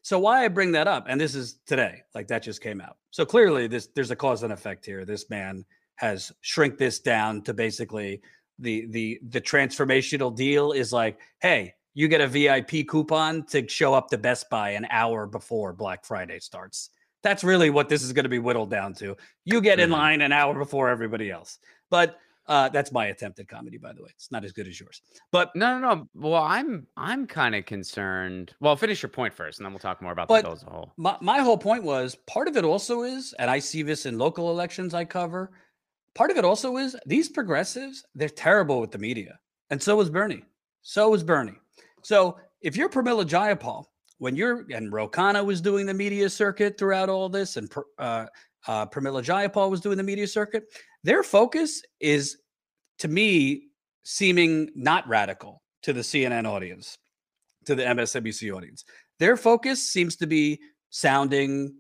So 0.02 0.18
why 0.18 0.44
I 0.44 0.49
bring 0.49 0.73
that 0.73 0.88
up, 0.88 1.06
and 1.09 1.18
this 1.18 1.35
is 1.35 1.61
today, 1.66 2.02
like 2.14 2.26
that 2.28 2.42
just 2.42 2.61
came 2.61 2.80
out. 2.80 2.97
So 3.11 3.25
clearly, 3.25 3.68
this 3.68 3.88
there's 3.94 4.11
a 4.11 4.16
cause 4.16 4.42
and 4.42 4.52
effect 4.52 4.85
here. 4.85 5.06
This 5.06 5.30
man 5.30 5.64
has 5.97 6.30
shrink 6.42 6.76
this 6.76 6.99
down 6.99 7.40
to 7.42 7.54
basically 7.54 8.21
the 8.59 8.87
the 8.90 9.18
the 9.30 9.40
transformational 9.40 10.35
deal 10.35 10.73
is 10.73 10.92
like, 10.92 11.18
hey, 11.40 11.73
you 11.94 12.08
get 12.08 12.20
a 12.20 12.26
VIP 12.26 12.86
coupon 12.88 13.44
to 13.46 13.66
show 13.68 13.94
up 13.94 14.08
to 14.10 14.18
Best 14.18 14.50
Buy 14.50 14.70
an 14.70 14.86
hour 14.90 15.26
before 15.26 15.72
Black 15.72 16.04
Friday 16.04 16.40
starts. 16.40 16.90
That's 17.22 17.42
really 17.42 17.70
what 17.70 17.88
this 17.88 18.02
is 18.02 18.12
going 18.12 18.24
to 18.24 18.28
be 18.28 18.38
whittled 18.38 18.70
down 18.70 18.92
to. 18.94 19.16
You 19.44 19.60
get 19.60 19.80
in 19.80 19.86
mm-hmm. 19.86 19.98
line 19.98 20.20
an 20.20 20.32
hour 20.32 20.58
before 20.58 20.90
everybody 20.90 21.30
else. 21.30 21.58
But 21.88 22.18
uh, 22.46 22.68
that's 22.68 22.92
my 22.92 23.06
attempt 23.06 23.38
at 23.38 23.48
comedy, 23.48 23.78
by 23.78 23.92
the 23.92 24.02
way. 24.02 24.10
It's 24.14 24.30
not 24.30 24.44
as 24.44 24.52
good 24.52 24.68
as 24.68 24.78
yours. 24.78 25.00
But 25.30 25.54
no, 25.54 25.78
no, 25.78 25.94
no. 25.94 26.08
Well, 26.14 26.42
I'm 26.42 26.86
I'm 26.96 27.26
kind 27.26 27.54
of 27.54 27.64
concerned. 27.64 28.54
Well, 28.60 28.76
finish 28.76 29.02
your 29.02 29.08
point 29.08 29.32
first, 29.32 29.58
and 29.58 29.64
then 29.64 29.72
we'll 29.72 29.78
talk 29.78 30.02
more 30.02 30.12
about 30.12 30.28
the 30.28 30.42
bill 30.42 30.52
as 30.52 30.62
a 30.62 30.66
whole. 30.66 30.92
My, 30.98 31.16
my 31.20 31.38
whole 31.38 31.56
point 31.56 31.84
was 31.84 32.14
part 32.26 32.48
of 32.48 32.56
it 32.56 32.64
also 32.64 33.02
is, 33.02 33.34
and 33.38 33.50
I 33.50 33.58
see 33.58 33.82
this 33.82 34.04
in 34.04 34.18
local 34.18 34.50
elections 34.50 34.92
I 34.92 35.06
cover. 35.06 35.52
Part 36.14 36.30
of 36.30 36.36
it 36.36 36.44
also 36.44 36.76
is 36.76 36.96
these 37.06 37.28
progressives, 37.28 38.04
they're 38.14 38.28
terrible 38.28 38.80
with 38.80 38.92
the 38.92 38.98
media. 38.98 39.38
And 39.70 39.82
so 39.82 39.96
was 39.96 40.10
Bernie. 40.10 40.44
So 40.82 41.08
was 41.08 41.24
Bernie. 41.24 41.58
So 42.04 42.38
if 42.61 42.76
you're 42.76 42.88
Pramila 42.88 43.25
Jayapal, 43.25 43.84
when 44.18 44.37
you're 44.37 44.64
and 44.73 44.92
Ro 44.92 45.08
Khanna 45.08 45.44
was 45.44 45.61
doing 45.61 45.87
the 45.87 45.94
media 45.94 46.30
circuit 46.30 46.78
throughout 46.78 47.08
all 47.08 47.28
this, 47.28 47.56
and 47.56 47.70
uh, 47.99 48.26
uh, 48.68 48.87
Pramila 48.87 49.25
Jayapal 49.25 49.70
was 49.70 49.80
doing 49.80 49.96
the 49.96 50.02
media 50.02 50.26
circuit, 50.26 50.64
their 51.02 51.23
focus 51.23 51.82
is, 52.00 52.38
to 52.99 53.08
me, 53.08 53.68
seeming 54.04 54.70
not 54.75 55.06
radical 55.08 55.62
to 55.82 55.92
the 55.92 56.00
CNN 56.00 56.46
audience, 56.46 56.96
to 57.64 57.75
the 57.75 57.82
MSNBC 57.82 58.54
audience. 58.54 58.84
Their 59.18 59.37
focus 59.37 59.82
seems 59.82 60.16
to 60.16 60.26
be 60.26 60.61
sounding 60.90 61.75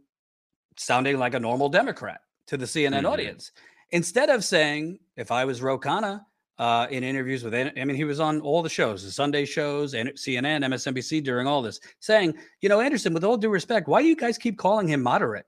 sounding 0.76 1.18
like 1.18 1.34
a 1.34 1.40
normal 1.40 1.68
Democrat 1.68 2.20
to 2.48 2.56
the 2.56 2.64
CNN 2.64 2.98
mm-hmm. 2.98 3.06
audience. 3.06 3.52
Instead 3.90 4.28
of 4.28 4.42
saying, 4.42 4.98
if 5.16 5.30
I 5.30 5.44
was 5.44 5.62
Ro 5.62 5.78
Khanna, 5.78 6.22
uh, 6.58 6.86
in 6.90 7.02
interviews 7.02 7.42
with, 7.42 7.54
I 7.54 7.72
mean, 7.84 7.96
he 7.96 8.04
was 8.04 8.20
on 8.20 8.40
all 8.40 8.62
the 8.62 8.68
shows, 8.68 9.04
the 9.04 9.10
Sunday 9.10 9.44
shows, 9.44 9.94
and 9.94 10.10
CNN, 10.10 10.64
MSNBC 10.64 11.24
during 11.24 11.46
all 11.46 11.62
this, 11.62 11.80
saying, 12.00 12.34
you 12.60 12.68
know, 12.68 12.80
Anderson, 12.80 13.12
with 13.12 13.24
all 13.24 13.36
due 13.36 13.48
respect, 13.48 13.88
why 13.88 14.02
do 14.02 14.08
you 14.08 14.16
guys 14.16 14.38
keep 14.38 14.56
calling 14.56 14.88
him 14.88 15.02
moderate? 15.02 15.46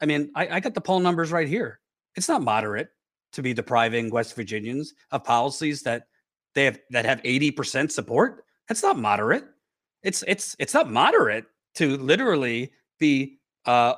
I 0.00 0.06
mean, 0.06 0.30
I, 0.34 0.56
I 0.56 0.60
got 0.60 0.74
the 0.74 0.80
poll 0.80 0.98
numbers 0.98 1.30
right 1.30 1.46
here. 1.46 1.78
It's 2.16 2.28
not 2.28 2.42
moderate 2.42 2.88
to 3.32 3.42
be 3.42 3.54
depriving 3.54 4.10
West 4.10 4.34
Virginians 4.34 4.94
of 5.10 5.24
policies 5.24 5.82
that 5.82 6.06
they 6.54 6.64
have 6.64 6.78
that 6.90 7.04
have 7.04 7.22
80% 7.22 7.90
support. 7.90 8.44
That's 8.68 8.82
not 8.82 8.98
moderate. 8.98 9.44
It's 10.02 10.22
it's 10.26 10.56
it's 10.58 10.74
not 10.74 10.90
moderate 10.90 11.46
to 11.76 11.96
literally 11.96 12.72
be 12.98 13.38
uh, 13.64 13.94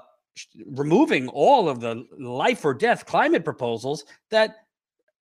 removing 0.67 1.29
all 1.29 1.69
of 1.69 1.81
the 1.81 2.07
life 2.19 2.65
or 2.65 2.75
death 2.75 3.07
climate 3.07 3.45
proposals 3.45 4.05
that 4.31 4.57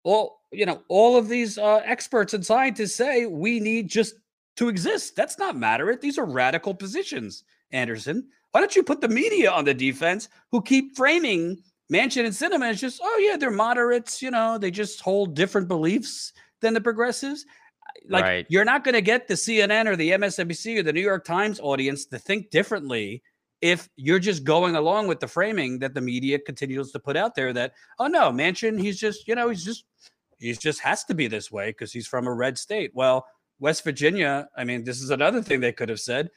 well 0.03 0.40
you 0.51 0.65
know, 0.65 0.81
all 0.89 1.17
of 1.17 1.29
these 1.29 1.57
uh, 1.57 1.81
experts 1.85 2.33
and 2.33 2.45
scientists 2.45 2.95
say 2.95 3.25
we 3.25 3.59
need 3.59 3.89
just 3.89 4.15
to 4.57 4.69
exist. 4.69 5.15
That's 5.15 5.39
not 5.39 5.55
matter. 5.55 5.97
These 5.99 6.17
are 6.17 6.25
radical 6.25 6.73
positions, 6.73 7.43
Anderson. 7.71 8.27
Why 8.51 8.59
don't 8.59 8.75
you 8.75 8.83
put 8.83 9.01
the 9.01 9.07
media 9.07 9.49
on 9.49 9.65
the 9.65 9.73
defense 9.73 10.27
who 10.51 10.61
keep 10.61 10.95
framing 10.95 11.57
Manchin 11.91 12.25
and 12.25 12.33
Sinema 12.33 12.69
as 12.69 12.81
just, 12.81 12.99
oh, 13.03 13.17
yeah, 13.25 13.37
they're 13.37 13.49
moderates. 13.51 14.21
You 14.21 14.31
know, 14.31 14.57
they 14.57 14.71
just 14.71 15.01
hold 15.01 15.35
different 15.35 15.67
beliefs 15.67 16.33
than 16.59 16.73
the 16.73 16.81
progressives. 16.81 17.45
Like, 18.09 18.23
right. 18.23 18.45
you're 18.49 18.65
not 18.65 18.83
going 18.83 18.95
to 18.95 19.01
get 19.01 19.27
the 19.27 19.35
CNN 19.35 19.85
or 19.85 19.95
the 19.95 20.11
MSNBC 20.11 20.79
or 20.79 20.83
the 20.83 20.93
New 20.93 21.01
York 21.01 21.23
Times 21.23 21.59
audience 21.59 22.05
to 22.07 22.19
think 22.19 22.49
differently 22.49 23.21
if 23.61 23.87
you're 23.95 24.19
just 24.19 24.43
going 24.43 24.75
along 24.75 25.07
with 25.07 25.19
the 25.19 25.27
framing 25.27 25.79
that 25.79 25.93
the 25.93 26.01
media 26.01 26.39
continues 26.39 26.91
to 26.91 26.99
put 26.99 27.15
out 27.15 27.35
there 27.35 27.53
that, 27.53 27.73
oh, 27.99 28.07
no, 28.07 28.31
Manchin, 28.31 28.79
he's 28.79 28.99
just, 28.99 29.27
you 29.27 29.35
know, 29.35 29.49
he's 29.49 29.63
just 29.63 29.85
he 30.41 30.53
just 30.53 30.79
has 30.81 31.03
to 31.05 31.13
be 31.13 31.27
this 31.27 31.51
way 31.51 31.69
because 31.69 31.93
he's 31.93 32.07
from 32.07 32.27
a 32.27 32.33
red 32.33 32.57
state. 32.57 32.91
Well, 32.93 33.27
West 33.59 33.83
Virginia, 33.83 34.49
I 34.57 34.63
mean, 34.63 34.83
this 34.83 35.01
is 35.01 35.11
another 35.11 35.41
thing 35.41 35.59
they 35.59 35.71
could 35.71 35.89
have 35.89 35.99
said. 35.99 36.31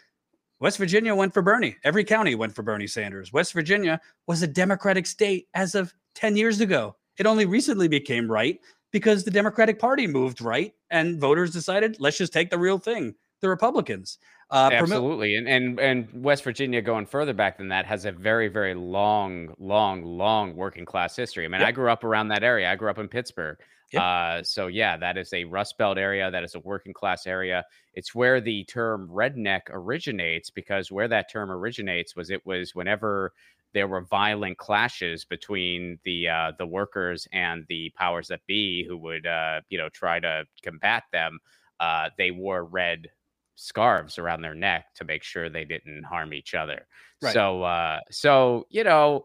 West 0.60 0.76
Virginia 0.76 1.14
went 1.14 1.32
for 1.32 1.42
Bernie. 1.42 1.76
Every 1.84 2.04
county 2.04 2.34
went 2.34 2.54
for 2.54 2.62
Bernie 2.62 2.86
Sanders. 2.86 3.32
West 3.32 3.54
Virginia 3.54 4.00
was 4.26 4.42
a 4.42 4.46
Democratic 4.46 5.06
state 5.06 5.48
as 5.54 5.74
of 5.74 5.94
10 6.14 6.36
years 6.36 6.60
ago. 6.60 6.96
It 7.18 7.26
only 7.26 7.46
recently 7.46 7.88
became 7.88 8.30
right 8.30 8.60
because 8.92 9.24
the 9.24 9.30
Democratic 9.30 9.78
Party 9.78 10.06
moved 10.06 10.42
right 10.42 10.74
and 10.90 11.18
voters 11.18 11.50
decided, 11.50 11.96
let's 11.98 12.18
just 12.18 12.32
take 12.32 12.50
the 12.50 12.58
real 12.58 12.78
thing. 12.78 13.14
the 13.40 13.48
Republicans. 13.48 14.18
Uh, 14.50 14.70
Absolutely, 14.72 15.36
and 15.36 15.48
and 15.48 15.80
and 15.80 16.22
West 16.22 16.44
Virginia 16.44 16.82
going 16.82 17.06
further 17.06 17.32
back 17.32 17.56
than 17.56 17.68
that 17.68 17.86
has 17.86 18.04
a 18.04 18.12
very 18.12 18.48
very 18.48 18.74
long, 18.74 19.54
long, 19.58 20.04
long 20.04 20.54
working 20.54 20.84
class 20.84 21.16
history. 21.16 21.44
I 21.44 21.48
mean, 21.48 21.60
yep. 21.60 21.68
I 21.68 21.72
grew 21.72 21.90
up 21.90 22.04
around 22.04 22.28
that 22.28 22.44
area. 22.44 22.70
I 22.70 22.76
grew 22.76 22.90
up 22.90 22.98
in 22.98 23.08
Pittsburgh. 23.08 23.58
Yep. 23.94 24.02
Uh, 24.02 24.42
so 24.42 24.66
yeah, 24.66 24.96
that 24.96 25.16
is 25.16 25.32
a 25.32 25.44
Rust 25.44 25.78
Belt 25.78 25.98
area. 25.98 26.30
That 26.30 26.44
is 26.44 26.54
a 26.54 26.60
working 26.60 26.92
class 26.92 27.26
area. 27.26 27.64
It's 27.94 28.14
where 28.14 28.40
the 28.40 28.64
term 28.64 29.08
redneck 29.08 29.62
originates 29.70 30.50
because 30.50 30.90
where 30.90 31.08
that 31.08 31.30
term 31.30 31.50
originates 31.50 32.16
was 32.16 32.30
it 32.30 32.44
was 32.44 32.74
whenever 32.74 33.32
there 33.72 33.88
were 33.88 34.02
violent 34.02 34.58
clashes 34.58 35.24
between 35.24 35.98
the 36.04 36.28
uh, 36.28 36.52
the 36.58 36.66
workers 36.66 37.28
and 37.32 37.64
the 37.68 37.90
powers 37.96 38.28
that 38.28 38.40
be 38.46 38.84
who 38.86 38.96
would 38.98 39.26
uh, 39.26 39.60
you 39.68 39.78
know 39.78 39.88
try 39.90 40.20
to 40.20 40.44
combat 40.62 41.04
them. 41.12 41.38
Uh, 41.80 42.10
they 42.18 42.30
wore 42.30 42.64
red 42.64 43.08
scarves 43.56 44.18
around 44.18 44.42
their 44.42 44.54
neck 44.54 44.86
to 44.96 45.04
make 45.04 45.22
sure 45.22 45.48
they 45.48 45.64
didn't 45.64 46.04
harm 46.04 46.32
each 46.34 46.54
other. 46.54 46.86
Right. 47.22 47.32
So 47.32 47.62
uh, 47.62 48.00
so 48.10 48.66
you 48.70 48.84
know. 48.84 49.24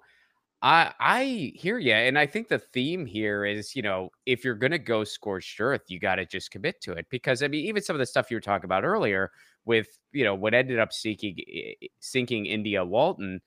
I 0.62 0.94
I 1.00 1.52
hear 1.56 1.78
you, 1.80 1.94
and 1.94 2.18
I 2.18 2.26
think 2.26 2.50
the 2.50 2.60
theme 2.60 3.06
here 3.06 3.46
is, 3.46 3.76
you 3.76 3.82
know, 3.82 4.10
if 4.26 4.44
you're 4.44 4.56
gonna 4.56 4.78
go 4.80 5.04
scorched 5.04 5.60
earth, 5.62 5.84
you 5.88 6.00
got 6.00 6.16
to 6.16 6.26
just 6.26 6.52
commit 6.52 6.82
to 6.82 6.94
it. 6.94 7.08
Because 7.10 7.42
I 7.44 7.48
mean, 7.48 7.66
even 7.66 7.82
some 7.82 7.96
of 7.96 8.00
the 8.00 8.06
stuff 8.06 8.30
you 8.30 8.38
were 8.38 8.42
talking 8.42 8.66
about 8.66 8.84
earlier, 8.84 9.32
with 9.66 9.88
you 10.12 10.24
know 10.24 10.36
what 10.36 10.54
ended 10.54 10.80
up 10.80 10.92
sinking 10.94 11.38
sinking 12.02 12.46
India 12.46 12.84
Walton, 12.84 13.42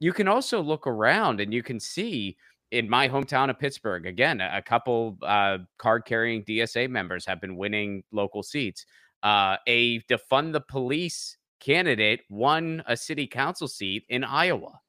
you 0.00 0.12
can 0.12 0.28
also 0.28 0.62
look 0.62 0.86
around 0.86 1.40
and 1.40 1.52
you 1.52 1.62
can 1.62 1.80
see 1.80 2.36
in 2.70 2.88
my 2.88 3.08
hometown 3.08 3.50
of 3.50 3.58
Pittsburgh, 3.58 4.06
again, 4.06 4.40
a 4.40 4.60
couple 4.62 5.18
uh, 5.22 5.58
card 5.78 6.04
carrying 6.04 6.44
DSA 6.44 6.88
members 6.90 7.24
have 7.26 7.40
been 7.40 7.56
winning 7.56 8.02
local 8.12 8.42
seats. 8.42 8.84
Uh, 9.22 9.56
a 9.66 10.00
defund 10.02 10.52
the 10.52 10.60
police 10.60 11.36
candidate 11.60 12.20
won 12.30 12.82
a 12.86 12.96
city 12.96 13.26
council 13.26 13.68
seat 13.68 14.04
in 14.08 14.22
Iowa. 14.22 14.80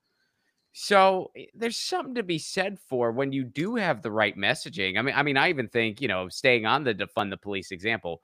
So 0.74 1.32
eh, 1.36 1.46
there's 1.54 1.78
something 1.78 2.16
to 2.16 2.24
be 2.24 2.40
said 2.40 2.80
for 2.80 3.12
when 3.12 3.32
you 3.32 3.44
do 3.44 3.76
have 3.76 4.02
the 4.02 4.12
right 4.12 4.38
messaging. 4.38 4.98
I 4.98 5.02
mean, 5.02 5.16
I 5.16 5.24
mean, 5.24 5.38
I 5.38 5.50
even 5.50 5.68
think 5.68 6.02
you 6.02 6.08
know, 6.08 6.30
staying 6.30 6.66
on 6.66 6.84
the 6.84 6.94
defund 6.94 7.30
the 7.32 7.38
police 7.38 7.72
example, 7.72 8.22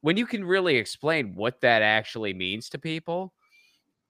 when 0.00 0.16
you 0.16 0.26
can 0.26 0.44
really 0.44 0.76
explain 0.76 1.34
what 1.34 1.60
that 1.62 1.82
actually 1.82 2.34
means 2.34 2.68
to 2.70 2.78
people, 2.78 3.34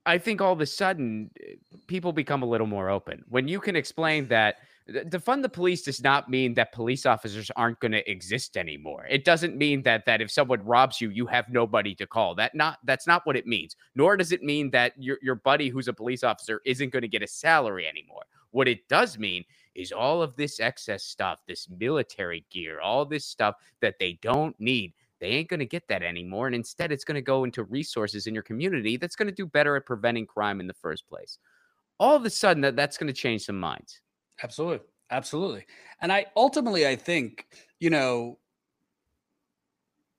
I 0.06 0.18
think 0.18 0.40
all 0.40 0.52
of 0.52 0.60
a 0.60 0.66
sudden 0.66 1.30
eh, 1.40 1.54
people 1.86 2.12
become 2.12 2.42
a 2.42 2.46
little 2.46 2.66
more 2.66 2.90
open. 2.90 3.24
When 3.28 3.48
you 3.48 3.60
can 3.60 3.76
explain 3.76 4.28
that 4.28 4.56
defund 4.88 5.42
the 5.42 5.48
police 5.48 5.82
does 5.82 6.02
not 6.02 6.28
mean 6.28 6.54
that 6.54 6.72
police 6.72 7.06
officers 7.06 7.50
aren't 7.56 7.80
going 7.80 7.92
to 7.92 8.10
exist 8.10 8.56
anymore. 8.56 9.06
It 9.08 9.24
doesn't 9.24 9.56
mean 9.56 9.82
that 9.82 10.04
that 10.06 10.20
if 10.20 10.30
someone 10.30 10.64
robs 10.64 11.00
you, 11.00 11.10
you 11.10 11.26
have 11.26 11.48
nobody 11.48 11.94
to 11.96 12.06
call. 12.06 12.34
That 12.34 12.54
not 12.54 12.78
that's 12.84 13.06
not 13.06 13.26
what 13.26 13.36
it 13.36 13.46
means. 13.46 13.76
Nor 13.94 14.16
does 14.16 14.32
it 14.32 14.42
mean 14.42 14.70
that 14.70 14.92
your 14.96 15.18
your 15.22 15.36
buddy 15.36 15.68
who's 15.68 15.88
a 15.88 15.92
police 15.92 16.24
officer 16.24 16.60
isn't 16.64 16.92
going 16.92 17.02
to 17.02 17.08
get 17.08 17.22
a 17.22 17.28
salary 17.28 17.86
anymore. 17.86 18.24
What 18.50 18.68
it 18.68 18.86
does 18.88 19.18
mean 19.18 19.44
is 19.74 19.92
all 19.92 20.20
of 20.20 20.36
this 20.36 20.60
excess 20.60 21.02
stuff, 21.02 21.40
this 21.46 21.68
military 21.70 22.44
gear, 22.50 22.80
all 22.80 23.06
this 23.06 23.24
stuff 23.24 23.54
that 23.80 23.98
they 23.98 24.18
don't 24.22 24.58
need 24.60 24.92
they 25.22 25.28
ain't 25.28 25.48
going 25.48 25.60
to 25.60 25.66
get 25.66 25.86
that 25.86 26.02
anymore. 26.02 26.48
And 26.48 26.54
instead, 26.54 26.90
it's 26.90 27.04
going 27.04 27.14
to 27.14 27.22
go 27.22 27.44
into 27.44 27.62
resources 27.62 28.26
in 28.26 28.34
your 28.34 28.42
community 28.42 28.96
that's 28.96 29.14
going 29.14 29.28
to 29.28 29.34
do 29.34 29.46
better 29.46 29.76
at 29.76 29.86
preventing 29.86 30.26
crime 30.26 30.58
in 30.58 30.66
the 30.66 30.74
first 30.74 31.08
place. 31.08 31.38
All 32.00 32.16
of 32.16 32.24
a 32.24 32.30
sudden, 32.30 32.62
that, 32.62 32.74
that's 32.74 32.98
going 32.98 33.06
to 33.06 33.12
change 33.12 33.44
some 33.44 33.60
minds. 33.60 34.01
Absolutely. 34.42 34.80
Absolutely. 35.10 35.66
And 36.00 36.12
I 36.12 36.26
ultimately, 36.36 36.86
I 36.86 36.96
think, 36.96 37.46
you 37.80 37.90
know, 37.90 38.38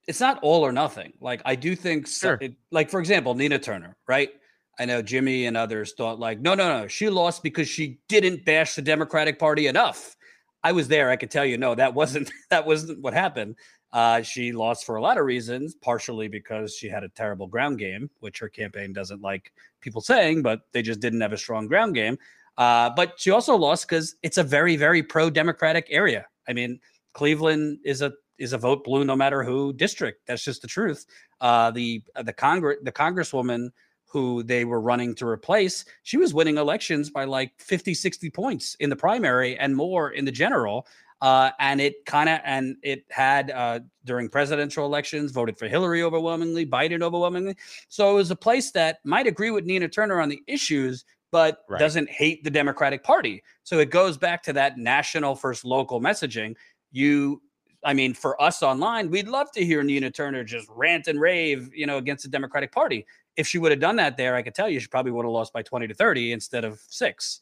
it's 0.06 0.20
not 0.20 0.38
all 0.42 0.64
or 0.64 0.72
nothing. 0.72 1.12
Like, 1.20 1.42
I 1.44 1.56
do 1.56 1.74
think, 1.74 2.06
sure. 2.06 2.38
so, 2.40 2.44
it, 2.44 2.54
like, 2.70 2.90
for 2.90 3.00
example, 3.00 3.34
Nina 3.34 3.58
Turner, 3.58 3.96
right? 4.06 4.30
I 4.78 4.84
know 4.84 5.02
Jimmy 5.02 5.46
and 5.46 5.56
others 5.56 5.94
thought, 5.96 6.18
like, 6.18 6.40
no, 6.40 6.54
no, 6.54 6.80
no, 6.80 6.88
she 6.88 7.08
lost 7.08 7.42
because 7.42 7.68
she 7.68 7.98
didn't 8.08 8.44
bash 8.44 8.74
the 8.74 8.82
Democratic 8.82 9.38
Party 9.38 9.66
enough. 9.66 10.16
I 10.62 10.72
was 10.72 10.88
there. 10.88 11.10
I 11.10 11.16
could 11.16 11.30
tell 11.30 11.44
you, 11.44 11.58
no, 11.58 11.74
that 11.74 11.92
wasn't 11.94 12.30
that 12.50 12.66
wasn't 12.66 13.00
what 13.02 13.14
happened. 13.14 13.56
Uh, 13.92 14.22
she 14.22 14.50
lost 14.50 14.84
for 14.84 14.96
a 14.96 15.02
lot 15.02 15.18
of 15.18 15.24
reasons, 15.24 15.76
partially 15.76 16.26
because 16.26 16.74
she 16.74 16.88
had 16.88 17.04
a 17.04 17.08
terrible 17.10 17.46
ground 17.46 17.78
game, 17.78 18.10
which 18.20 18.40
her 18.40 18.48
campaign 18.48 18.92
doesn't 18.92 19.22
like 19.22 19.52
people 19.80 20.00
saying, 20.00 20.42
but 20.42 20.62
they 20.72 20.82
just 20.82 20.98
didn't 21.00 21.20
have 21.20 21.32
a 21.32 21.38
strong 21.38 21.68
ground 21.68 21.94
game. 21.94 22.18
Uh, 22.56 22.90
but 22.94 23.14
she 23.16 23.30
also 23.30 23.56
lost 23.56 23.88
because 23.88 24.16
it's 24.22 24.38
a 24.38 24.44
very, 24.44 24.76
very 24.76 25.02
pro-democratic 25.02 25.86
area. 25.90 26.26
I 26.48 26.52
mean, 26.52 26.80
Cleveland 27.12 27.78
is 27.84 28.02
a 28.02 28.12
is 28.38 28.52
a 28.52 28.58
vote 28.58 28.82
blue 28.82 29.04
no 29.04 29.16
matter 29.16 29.42
who 29.42 29.72
district. 29.72 30.26
That's 30.26 30.44
just 30.44 30.62
the 30.62 30.68
truth. 30.68 31.06
Uh, 31.40 31.70
the 31.70 32.02
the 32.24 32.32
congress 32.32 32.78
the 32.82 32.92
congresswoman 32.92 33.70
who 34.14 34.44
they 34.44 34.64
were 34.64 34.80
running 34.80 35.12
to 35.12 35.26
replace, 35.26 35.84
she 36.04 36.16
was 36.16 36.32
winning 36.32 36.56
elections 36.56 37.10
by 37.10 37.24
like 37.24 37.50
50, 37.58 37.94
60 37.94 38.30
points 38.30 38.76
in 38.78 38.88
the 38.88 38.94
primary 38.94 39.58
and 39.58 39.74
more 39.74 40.10
in 40.12 40.24
the 40.24 40.30
general. 40.30 40.86
Uh, 41.20 41.50
and 41.58 41.80
it 41.80 42.04
kind 42.06 42.28
of 42.28 42.38
and 42.44 42.76
it 42.82 43.04
had 43.10 43.50
uh, 43.50 43.80
during 44.04 44.28
presidential 44.28 44.84
elections 44.86 45.32
voted 45.32 45.58
for 45.58 45.66
Hillary 45.66 46.02
overwhelmingly, 46.02 46.64
Biden 46.64 47.02
overwhelmingly. 47.02 47.56
So 47.88 48.12
it 48.12 48.14
was 48.14 48.30
a 48.30 48.36
place 48.36 48.70
that 48.72 48.98
might 49.04 49.26
agree 49.26 49.50
with 49.50 49.64
Nina 49.64 49.88
Turner 49.88 50.20
on 50.20 50.28
the 50.28 50.42
issues, 50.46 51.04
but 51.34 51.64
right. 51.68 51.80
doesn't 51.80 52.08
hate 52.08 52.44
the 52.44 52.50
Democratic 52.50 53.02
Party. 53.02 53.42
So 53.64 53.80
it 53.80 53.90
goes 53.90 54.16
back 54.16 54.40
to 54.44 54.52
that 54.52 54.78
national 54.78 55.34
first 55.34 55.64
local 55.64 56.00
messaging. 56.00 56.54
You, 56.92 57.42
I 57.82 57.92
mean, 57.92 58.14
for 58.14 58.40
us 58.40 58.62
online, 58.62 59.10
we'd 59.10 59.26
love 59.26 59.50
to 59.54 59.64
hear 59.64 59.82
Nina 59.82 60.12
Turner 60.12 60.44
just 60.44 60.68
rant 60.70 61.08
and 61.08 61.20
rave, 61.20 61.74
you 61.74 61.86
know, 61.86 61.98
against 61.98 62.22
the 62.22 62.30
Democratic 62.30 62.70
Party. 62.70 63.04
If 63.36 63.48
she 63.48 63.58
would 63.58 63.72
have 63.72 63.80
done 63.80 63.96
that 63.96 64.16
there, 64.16 64.36
I 64.36 64.42
could 64.42 64.54
tell 64.54 64.70
you 64.70 64.78
she 64.78 64.86
probably 64.86 65.10
would 65.10 65.24
have 65.24 65.32
lost 65.32 65.52
by 65.52 65.62
20 65.62 65.88
to 65.88 65.94
30 65.94 66.30
instead 66.30 66.64
of 66.64 66.80
six 66.86 67.40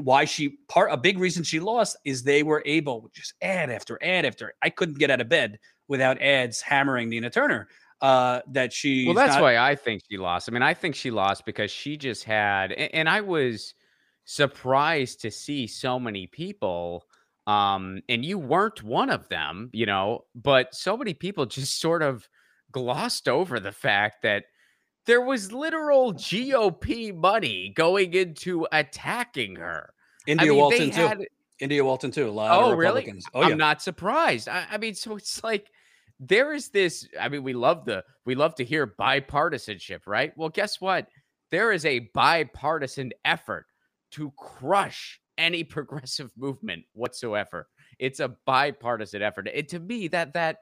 why 0.00 0.24
she 0.24 0.56
part 0.68 0.90
a 0.90 0.96
big 0.96 1.18
reason 1.18 1.42
she 1.42 1.60
lost 1.60 1.98
is 2.04 2.22
they 2.22 2.42
were 2.42 2.62
able 2.64 3.10
just 3.12 3.34
ad 3.42 3.68
after 3.70 3.98
ad 4.02 4.24
after. 4.24 4.54
I 4.62 4.70
couldn't 4.70 4.98
get 4.98 5.10
out 5.10 5.20
of 5.20 5.28
bed 5.28 5.58
without 5.88 6.20
ads 6.22 6.62
hammering 6.62 7.08
Nina 7.10 7.28
Turner. 7.28 7.68
Uh, 8.02 8.40
that 8.48 8.72
she 8.72 9.06
well, 9.06 9.14
that's 9.14 9.34
not- 9.34 9.42
why 9.42 9.56
I 9.56 9.76
think 9.76 10.02
she 10.10 10.18
lost. 10.18 10.48
I 10.48 10.52
mean, 10.52 10.62
I 10.62 10.74
think 10.74 10.94
she 10.94 11.10
lost 11.10 11.46
because 11.46 11.70
she 11.70 11.96
just 11.96 12.24
had, 12.24 12.72
and, 12.72 12.94
and 12.94 13.08
I 13.08 13.20
was 13.20 13.74
surprised 14.24 15.20
to 15.22 15.30
see 15.30 15.66
so 15.66 15.98
many 15.98 16.28
people 16.28 17.04
um 17.48 18.00
and 18.08 18.24
you 18.24 18.38
weren't 18.38 18.84
one 18.84 19.10
of 19.10 19.28
them 19.28 19.68
you 19.72 19.84
know 19.84 20.20
but 20.32 20.72
so 20.72 20.96
many 20.96 21.12
people 21.12 21.44
just 21.58 21.80
sort 21.80 22.00
of 22.00 22.28
glossed 22.70 23.28
over 23.28 23.58
the 23.58 23.72
fact 23.72 24.22
that 24.22 24.44
there 25.06 25.20
was 25.20 25.52
literal 25.52 26.14
GOP 26.14 27.14
money 27.14 27.72
going 27.74 28.14
into 28.14 28.66
attacking 28.72 29.56
her. 29.56 29.92
India 30.26 30.46
I 30.46 30.50
mean, 30.50 30.58
Walton 30.58 30.90
had, 30.90 31.18
too. 31.18 31.26
India 31.60 31.84
Walton 31.84 32.10
too. 32.10 32.28
A 32.28 32.30
lot 32.30 32.62
oh, 32.62 32.74
really? 32.74 33.12
Oh, 33.34 33.40
yeah. 33.40 33.48
I'm 33.48 33.58
not 33.58 33.82
surprised. 33.82 34.48
I, 34.48 34.66
I, 34.70 34.78
mean, 34.78 34.94
so 34.94 35.16
it's 35.16 35.42
like 35.42 35.70
there 36.22 36.52
is 36.52 36.68
this. 36.68 37.06
I 37.20 37.28
mean, 37.28 37.42
we 37.42 37.52
love 37.52 37.84
the 37.84 38.04
we 38.24 38.34
love 38.34 38.54
to 38.56 38.64
hear 38.64 38.86
bipartisanship, 38.86 40.06
right? 40.06 40.32
Well, 40.36 40.48
guess 40.48 40.80
what? 40.80 41.08
There 41.50 41.72
is 41.72 41.84
a 41.84 42.10
bipartisan 42.14 43.12
effort 43.24 43.66
to 44.12 44.32
crush 44.38 45.20
any 45.36 45.64
progressive 45.76 46.30
movement 46.36 46.84
whatsoever. 46.92 47.68
It's 47.98 48.20
a 48.20 48.36
bipartisan 48.46 49.20
effort. 49.20 49.48
And 49.52 49.68
to 49.68 49.80
me, 49.80 50.08
that 50.08 50.32
that 50.34 50.58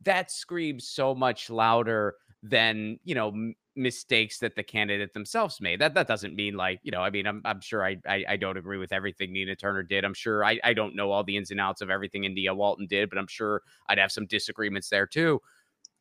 that 0.00 0.30
screams 0.30 0.88
so 0.88 1.14
much 1.14 1.50
louder 1.50 2.14
than 2.42 2.98
you 3.04 3.14
know 3.14 3.52
mistakes 3.74 4.38
that 4.38 4.54
the 4.54 4.62
candidate 4.62 5.14
themselves 5.14 5.60
made. 5.60 5.80
That 5.80 5.94
that 5.94 6.08
doesn't 6.08 6.34
mean 6.34 6.56
like 6.56 6.80
you 6.82 6.90
know. 6.90 7.02
I 7.02 7.10
mean, 7.10 7.26
I'm 7.26 7.42
I'm 7.44 7.60
sure 7.60 7.84
I 7.84 7.96
I, 8.06 8.24
I 8.30 8.36
don't 8.36 8.56
agree 8.56 8.78
with 8.78 8.92
everything 8.92 9.32
Nina 9.32 9.56
Turner 9.56 9.82
did. 9.82 10.04
I'm 10.04 10.14
sure 10.14 10.44
I 10.44 10.58
I 10.64 10.74
don't 10.74 10.96
know 10.96 11.10
all 11.10 11.24
the 11.24 11.36
ins 11.36 11.50
and 11.50 11.60
outs 11.60 11.80
of 11.80 11.90
everything 11.90 12.24
India 12.24 12.54
Walton 12.54 12.86
did, 12.86 13.08
but 13.08 13.18
I'm 13.18 13.28
sure 13.28 13.62
I'd 13.88 13.98
have 13.98 14.12
some 14.12 14.26
disagreements 14.26 14.88
there 14.88 15.06
too. 15.06 15.40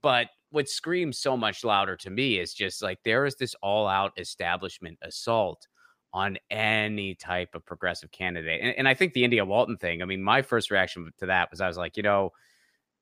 But 0.01 0.27
what 0.49 0.67
screams 0.67 1.17
so 1.17 1.37
much 1.37 1.63
louder 1.63 1.95
to 1.97 2.09
me 2.09 2.39
is 2.39 2.53
just 2.53 2.81
like 2.81 2.99
there 3.03 3.25
is 3.25 3.35
this 3.35 3.55
all 3.61 3.87
out 3.87 4.11
establishment 4.17 4.97
assault 5.01 5.67
on 6.13 6.37
any 6.49 7.15
type 7.15 7.55
of 7.55 7.65
progressive 7.65 8.11
candidate. 8.11 8.59
And, 8.61 8.75
and 8.77 8.87
I 8.87 8.93
think 8.93 9.13
the 9.13 9.23
India 9.23 9.45
Walton 9.45 9.77
thing, 9.77 10.01
I 10.01 10.05
mean, 10.05 10.21
my 10.21 10.41
first 10.41 10.69
reaction 10.69 11.09
to 11.19 11.25
that 11.27 11.49
was 11.49 11.61
I 11.61 11.67
was 11.67 11.77
like, 11.77 11.95
you 11.95 12.03
know, 12.03 12.31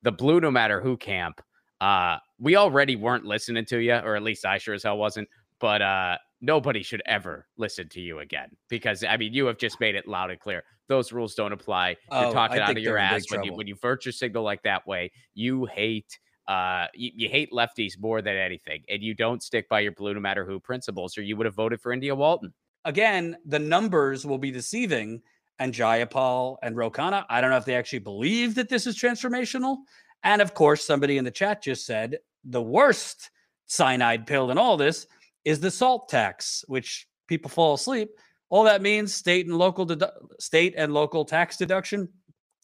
the 0.03 0.11
blue 0.11 0.39
no 0.39 0.51
matter 0.51 0.79
who 0.79 0.95
camp 0.95 1.41
uh, 1.81 2.17
we 2.39 2.55
already 2.55 2.95
weren't 2.95 3.25
listening 3.25 3.65
to 3.65 3.79
you, 3.79 3.93
or 3.95 4.15
at 4.15 4.23
least 4.23 4.45
I 4.45 4.57
sure 4.57 4.73
as 4.73 4.83
hell 4.83 4.97
wasn't. 4.97 5.29
But 5.59 5.81
uh, 5.81 6.17
nobody 6.41 6.83
should 6.83 7.01
ever 7.05 7.47
listen 7.57 7.89
to 7.89 8.01
you 8.01 8.19
again 8.19 8.49
because 8.69 9.03
I 9.03 9.17
mean 9.17 9.33
you 9.33 9.45
have 9.47 9.57
just 9.57 9.79
made 9.79 9.95
it 9.95 10.07
loud 10.07 10.31
and 10.31 10.39
clear. 10.39 10.63
Those 10.87 11.11
rules 11.11 11.35
don't 11.35 11.51
apply. 11.51 11.97
You're 12.11 12.25
oh, 12.25 12.33
talking 12.33 12.59
out 12.59 12.71
of 12.71 12.79
your 12.79 12.97
ass 12.97 13.29
when 13.29 13.43
you 13.43 13.53
when 13.53 13.67
you 13.67 13.75
virtue 13.75 14.11
signal 14.11 14.43
like 14.43 14.63
that 14.63 14.87
way. 14.87 15.11
You 15.33 15.65
hate 15.65 16.19
uh 16.47 16.87
you, 16.95 17.11
you, 17.13 17.29
hate 17.29 17.51
lefties 17.51 17.93
more 17.99 18.21
than 18.21 18.35
anything, 18.35 18.83
and 18.89 19.03
you 19.03 19.13
don't 19.13 19.43
stick 19.43 19.69
by 19.69 19.81
your 19.81 19.91
blue 19.91 20.13
no 20.13 20.19
matter 20.19 20.45
who 20.45 20.59
principles, 20.59 21.17
or 21.17 21.21
you 21.21 21.35
would 21.37 21.45
have 21.45 21.55
voted 21.55 21.81
for 21.81 21.91
India 21.91 22.15
Walton. 22.15 22.53
Again, 22.85 23.37
the 23.45 23.59
numbers 23.59 24.25
will 24.25 24.39
be 24.39 24.51
deceiving. 24.51 25.21
And 25.61 25.73
Jayapal 25.73 26.55
and 26.63 26.77
Ro 26.77 26.89
Khanna, 26.89 27.25
I 27.29 27.41
don't 27.41 27.49
know 27.49 27.57
if 27.57 27.65
they 27.65 27.75
actually 27.75 27.99
believe 27.99 28.55
that 28.55 28.69
this 28.69 28.87
is 28.87 28.97
transformational. 28.97 29.79
And 30.23 30.41
of 30.41 30.53
course, 30.53 30.83
somebody 30.85 31.17
in 31.17 31.25
the 31.25 31.31
chat 31.31 31.61
just 31.61 31.85
said 31.85 32.19
the 32.43 32.61
worst 32.61 33.29
cyanide 33.65 34.25
pill 34.27 34.51
in 34.51 34.57
all 34.57 34.77
this 34.77 35.07
is 35.45 35.59
the 35.59 35.71
salt 35.71 36.09
tax, 36.09 36.63
which 36.67 37.07
people 37.27 37.49
fall 37.49 37.75
asleep. 37.75 38.09
All 38.49 38.63
that 38.63 38.81
means 38.81 39.13
state 39.13 39.45
and 39.45 39.57
local 39.57 39.85
dedu- 39.85 40.11
state 40.39 40.73
and 40.77 40.93
local 40.93 41.23
tax 41.23 41.55
deduction. 41.57 42.09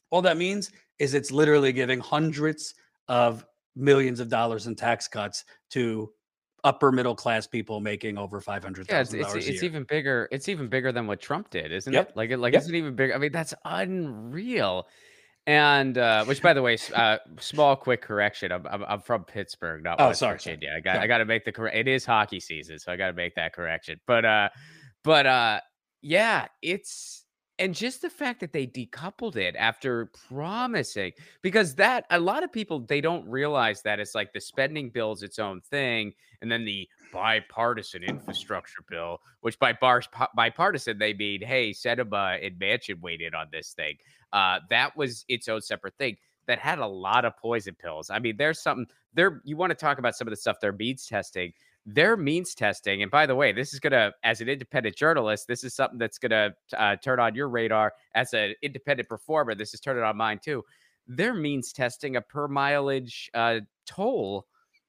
All 0.10 0.22
that 0.24 0.38
means 0.38 0.72
is 1.00 1.14
it's 1.14 1.32
literally 1.32 1.72
giving 1.72 2.00
hundreds 2.00 2.74
of 3.08 3.46
millions 3.76 4.20
of 4.20 4.30
dollars 4.30 4.68
in 4.68 4.76
tax 4.76 5.08
cuts 5.08 5.46
to 5.72 6.12
upper 6.64 6.92
middle 6.92 7.16
class 7.16 7.46
people 7.46 7.80
making 7.80 8.18
over 8.18 8.42
five 8.42 8.64
hundred 8.64 8.88
Yeah, 8.90 9.02
it's 9.02 9.14
it's, 9.14 9.36
it's 9.36 9.64
even 9.64 9.84
bigger. 9.84 10.28
It's 10.32 10.50
even 10.50 10.68
bigger 10.68 10.92
than 10.92 11.06
what 11.06 11.22
Trump 11.22 11.52
did, 11.52 11.72
isn't 11.72 11.94
Yep. 11.94 12.10
it? 12.10 12.18
Like 12.18 12.30
it 12.32 12.38
like 12.40 12.54
Yep. 12.54 12.62
it's 12.64 12.72
even 12.72 12.96
bigger. 12.96 13.14
I 13.14 13.18
mean, 13.20 13.32
that's 13.32 13.54
unreal. 13.66 14.88
And 15.48 15.98
uh, 15.98 16.26
which, 16.26 16.42
by 16.42 16.54
the 16.54 16.62
way, 16.62 16.78
uh, 16.96 17.20
small 17.40 17.76
quick 17.76 18.02
correction. 18.02 18.52
I'm, 18.52 18.66
I'm 18.66 18.84
I'm 18.84 19.00
from 19.00 19.26
Pittsburgh, 19.26 19.84
not 19.84 20.02
Oh, 20.02 20.08
West 20.08 20.20
sorry, 20.20 20.40
sorry. 20.40 20.60
I 20.76 20.80
got 20.80 20.98
I 20.98 21.08
got 21.08 21.20
to 21.20 21.26
make 21.26 21.46
the 21.46 21.52
correct. 21.52 21.78
It 21.78 21.88
is 21.88 22.04
hockey 22.04 22.40
season, 22.40 22.80
so 22.80 22.92
I 22.92 22.96
got 22.96 23.08
to 23.08 23.14
make 23.14 23.36
that 23.36 23.54
correction. 23.54 24.00
But 24.08 24.26
uh, 24.26 24.50
but 25.04 25.28
uh, 25.28 25.60
yeah, 26.02 26.48
it's 26.64 27.26
and 27.58 27.74
just 27.74 28.02
the 28.02 28.10
fact 28.10 28.42
that 28.42 28.52
they 28.52 28.68
decoupled 28.68 29.36
it 29.36 29.56
after 29.58 30.12
promising 30.28 31.14
because 31.42 31.76
that 31.76 32.06
a 32.10 32.20
lot 32.20 32.44
of 32.44 32.52
people 32.52 32.80
they 32.80 33.02
don't 33.02 33.28
realize 33.30 33.82
that 33.82 34.00
it's 34.00 34.16
like 34.16 34.34
the 34.34 34.42
spending 34.42 34.90
bill 34.90 35.14
is 35.14 35.24
its 35.24 35.40
own 35.40 35.62
thing 35.62 36.14
and 36.42 36.52
then 36.52 36.66
the 36.66 36.88
bipartisan 37.14 38.04
infrastructure 38.04 38.84
bill 38.90 39.20
which 39.42 39.58
by 39.60 39.72
bar, 39.74 40.02
bipartisan 40.36 40.98
they 40.98 41.14
mean 41.14 41.42
hey 41.42 41.72
Sinema 41.72 42.46
and 42.46 42.60
Manchin 42.60 43.00
weighed 43.00 43.22
in 43.22 43.34
on 43.34 43.48
this 43.52 43.74
thing 43.74 43.96
uh 44.36 44.60
that 44.70 44.96
was 44.96 45.26
its 45.28 45.48
own 45.48 45.62
separate 45.62 45.96
thing 45.98 46.18
that 46.48 46.60
had 46.60 46.78
a 46.78 46.86
lot 46.86 47.26
of 47.26 47.36
poison 47.38 47.76
pills. 47.82 48.10
I 48.12 48.20
mean 48.20 48.38
there's 48.38 48.62
something 48.62 48.86
there 49.14 49.42
you 49.46 49.58
want 49.58 49.72
to 49.72 49.76
talk 49.76 49.98
about 49.98 50.16
some 50.16 50.28
of 50.28 50.32
the 50.32 50.38
stuff 50.38 50.58
they're 50.62 50.74
means 50.74 51.08
testing. 51.08 51.54
Their 51.88 52.18
means 52.18 52.54
testing 52.54 53.02
and 53.02 53.10
by 53.10 53.26
the 53.26 53.36
way 53.36 53.52
this 53.52 53.74
is 53.74 53.80
gonna 53.80 54.12
as 54.24 54.42
an 54.42 54.50
independent 54.50 54.96
journalist 54.96 55.48
this 55.48 55.64
is 55.64 55.74
something 55.74 55.98
that's 55.98 56.18
gonna 56.18 56.54
uh, 56.78 56.98
turn 56.98 57.20
on 57.20 57.34
your 57.34 57.50
radar. 57.50 57.94
As 58.14 58.34
an 58.34 58.54
independent 58.62 59.10
performer 59.10 59.56
this 59.56 59.74
is 59.74 59.80
turning 59.80 60.04
on 60.04 60.18
mine 60.18 60.40
too. 60.44 60.64
Their 61.08 61.34
means 61.34 61.72
testing 61.72 62.16
a 62.16 62.22
per 62.22 62.48
mileage 62.48 63.30
uh, 63.34 63.60
toll 63.86 64.46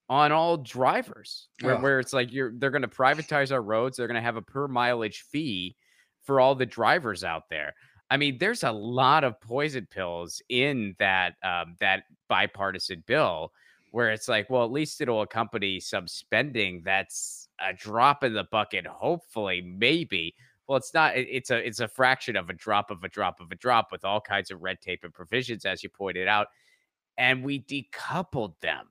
on 0.08 0.32
all 0.32 0.56
drivers 0.56 1.48
where, 1.60 1.74
Ugh. 1.74 1.82
where 1.82 2.00
it's 2.00 2.12
like 2.12 2.32
you're 2.32 2.52
they're 2.56 2.70
gonna 2.70 2.88
privatize 2.88 3.52
our 3.52 3.62
roads 3.62 3.96
they're 3.96 4.06
gonna 4.06 4.20
have 4.20 4.36
a 4.36 4.42
per 4.42 4.68
mileage 4.68 5.22
fee 5.30 5.76
for 6.22 6.40
all 6.40 6.54
the 6.54 6.66
drivers 6.66 7.24
out 7.24 7.44
there 7.50 7.74
i 8.10 8.16
mean 8.16 8.38
there's 8.38 8.64
a 8.64 8.72
lot 8.72 9.24
of 9.24 9.40
poison 9.40 9.86
pills 9.90 10.42
in 10.48 10.94
that 10.98 11.34
um, 11.42 11.76
that 11.80 12.04
bipartisan 12.28 13.02
bill 13.06 13.52
where 13.96 14.10
it's 14.10 14.28
like, 14.28 14.50
well, 14.50 14.62
at 14.62 14.70
least 14.70 15.00
it'll 15.00 15.22
accompany 15.22 15.80
some 15.80 16.06
spending 16.06 16.82
that's 16.84 17.48
a 17.66 17.72
drop 17.72 18.22
in 18.24 18.34
the 18.34 18.44
bucket, 18.52 18.86
hopefully, 18.86 19.62
maybe. 19.62 20.34
Well, 20.68 20.76
it's 20.76 20.92
not. 20.92 21.16
It's 21.16 21.50
a 21.50 21.66
it's 21.66 21.80
a 21.80 21.88
fraction 21.88 22.36
of 22.36 22.50
a 22.50 22.52
drop 22.52 22.90
of 22.90 23.04
a 23.04 23.08
drop 23.08 23.40
of 23.40 23.52
a 23.52 23.54
drop 23.54 23.90
with 23.90 24.04
all 24.04 24.20
kinds 24.20 24.50
of 24.50 24.60
red 24.60 24.82
tape 24.82 25.04
and 25.04 25.14
provisions, 25.14 25.64
as 25.64 25.82
you 25.82 25.88
pointed 25.88 26.28
out, 26.28 26.48
and 27.16 27.42
we 27.42 27.62
decoupled 27.62 28.60
them 28.60 28.86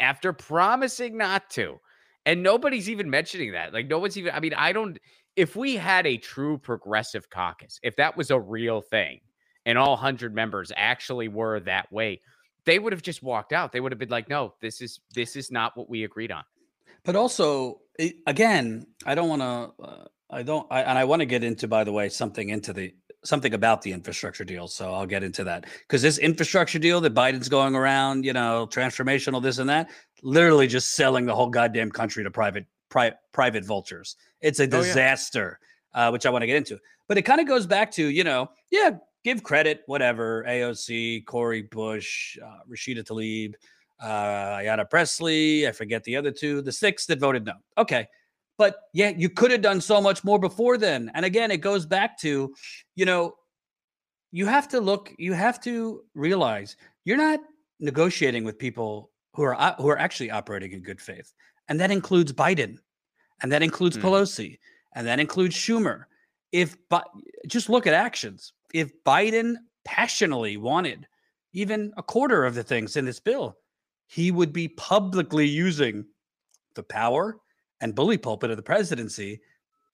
after 0.00 0.32
promising 0.32 1.18
not 1.18 1.50
to, 1.50 1.78
and 2.24 2.42
nobody's 2.42 2.88
even 2.88 3.10
mentioning 3.10 3.52
that. 3.52 3.74
Like 3.74 3.86
no 3.86 3.98
one's 3.98 4.16
even. 4.16 4.32
I 4.32 4.40
mean, 4.40 4.54
I 4.54 4.72
don't. 4.72 4.98
If 5.36 5.54
we 5.54 5.76
had 5.76 6.06
a 6.06 6.16
true 6.16 6.58
progressive 6.58 7.28
caucus, 7.30 7.78
if 7.82 7.96
that 7.96 8.16
was 8.16 8.30
a 8.30 8.40
real 8.40 8.80
thing, 8.80 9.20
and 9.66 9.76
all 9.76 9.96
hundred 9.96 10.34
members 10.34 10.72
actually 10.74 11.28
were 11.28 11.60
that 11.60 11.92
way, 11.92 12.22
they 12.64 12.78
would 12.78 12.92
have 12.92 13.02
just 13.02 13.22
walked 13.22 13.52
out. 13.52 13.72
They 13.72 13.80
would 13.80 13.92
have 13.92 13.98
been 13.98 14.08
like, 14.08 14.28
"No, 14.28 14.54
this 14.60 14.80
is 14.80 15.00
this 15.14 15.36
is 15.36 15.50
not 15.50 15.76
what 15.76 15.88
we 15.88 16.04
agreed 16.04 16.32
on." 16.32 16.44
But 17.04 17.16
also, 17.16 17.80
again, 18.26 18.86
I 19.04 19.14
don't 19.14 19.28
want 19.28 19.42
to. 19.42 19.84
Uh, 19.84 20.04
I 20.28 20.42
don't, 20.42 20.66
I, 20.72 20.82
and 20.82 20.98
I 20.98 21.04
want 21.04 21.20
to 21.20 21.26
get 21.26 21.44
into, 21.44 21.68
by 21.68 21.84
the 21.84 21.92
way, 21.92 22.08
something 22.08 22.48
into 22.48 22.72
the 22.72 22.92
something 23.24 23.54
about 23.54 23.82
the 23.82 23.92
infrastructure 23.92 24.44
deal. 24.44 24.68
So 24.68 24.92
I'll 24.92 25.06
get 25.06 25.22
into 25.22 25.44
that 25.44 25.66
because 25.80 26.02
this 26.02 26.18
infrastructure 26.18 26.78
deal 26.78 27.00
that 27.00 27.14
Biden's 27.14 27.48
going 27.48 27.74
around, 27.74 28.24
you 28.24 28.32
know, 28.32 28.68
transformational, 28.70 29.42
this 29.42 29.58
and 29.58 29.68
that, 29.68 29.90
literally 30.22 30.66
just 30.66 30.94
selling 30.94 31.26
the 31.26 31.34
whole 31.34 31.50
goddamn 31.50 31.90
country 31.90 32.24
to 32.24 32.30
private 32.30 32.66
pri- 32.88 33.14
private 33.32 33.64
vultures. 33.64 34.16
It's 34.40 34.60
a 34.60 34.64
Oh, 34.64 34.66
yeah. 34.66 34.82
disaster, 34.82 35.58
uh, 35.94 36.10
which 36.10 36.26
I 36.26 36.30
want 36.30 36.42
to 36.42 36.46
get 36.46 36.56
into. 36.56 36.78
But 37.08 37.18
it 37.18 37.22
kind 37.22 37.40
of 37.40 37.46
goes 37.46 37.66
back 37.66 37.90
to, 37.92 38.08
you 38.08 38.24
know, 38.24 38.50
yeah, 38.70 38.90
give 39.24 39.42
credit, 39.42 39.82
whatever. 39.86 40.44
AOC, 40.48 41.24
Cori 41.26 41.62
Bush, 41.62 42.36
uh, 42.44 42.58
Rashida 42.70 43.02
Tlaib, 43.04 43.54
uh, 44.00 44.58
Ayanna 44.58 44.88
Pressley. 44.88 45.66
I 45.68 45.72
forget 45.72 46.04
the 46.04 46.16
other 46.16 46.30
two, 46.30 46.62
the 46.62 46.72
six 46.72 47.06
that 47.06 47.18
voted 47.20 47.44
no. 47.44 47.54
Okay. 47.78 48.06
But 48.58 48.76
yeah, 48.94 49.10
you 49.10 49.28
could 49.28 49.50
have 49.50 49.60
done 49.62 49.80
so 49.80 50.00
much 50.00 50.24
more 50.24 50.38
before 50.38 50.78
then. 50.78 51.10
And 51.14 51.24
again, 51.26 51.50
it 51.50 51.58
goes 51.58 51.84
back 51.86 52.18
to, 52.20 52.54
you 52.94 53.04
know, 53.04 53.34
you 54.32 54.46
have 54.46 54.66
to 54.68 54.80
look, 54.80 55.12
you 55.18 55.32
have 55.34 55.60
to 55.62 56.02
realize 56.14 56.76
you're 57.04 57.16
not 57.18 57.40
negotiating 57.80 58.44
with 58.44 58.58
people 58.58 59.10
who 59.34 59.42
are 59.42 59.74
who 59.78 59.88
are 59.88 59.98
actually 59.98 60.30
operating 60.30 60.72
in 60.72 60.82
good 60.82 61.00
faith. 61.00 61.32
And 61.68 61.80
that 61.80 61.90
includes 61.90 62.32
Biden. 62.32 62.78
And 63.42 63.52
that 63.52 63.62
includes 63.62 63.96
Mhm. 63.96 64.02
Pelosi. 64.02 64.58
And 64.94 65.06
that 65.06 65.20
includes 65.20 65.54
Schumer. 65.54 66.04
If 66.52 66.76
Bi- 66.88 67.02
just 67.46 67.68
look 67.68 67.86
at 67.86 67.94
actions. 67.94 68.52
If 68.72 68.92
Biden 69.04 69.56
passionately 69.84 70.56
wanted 70.56 71.06
even 71.52 71.92
a 71.96 72.02
quarter 72.02 72.44
of 72.44 72.54
the 72.54 72.62
things 72.64 72.96
in 72.96 73.04
this 73.04 73.20
bill, 73.20 73.58
he 74.06 74.30
would 74.30 74.52
be 74.52 74.68
publicly 74.68 75.46
using 75.46 76.04
the 76.74 76.82
power 76.82 77.38
and 77.80 77.94
bully 77.94 78.18
pulpit 78.18 78.50
of 78.50 78.56
the 78.56 78.62
presidency 78.62 79.40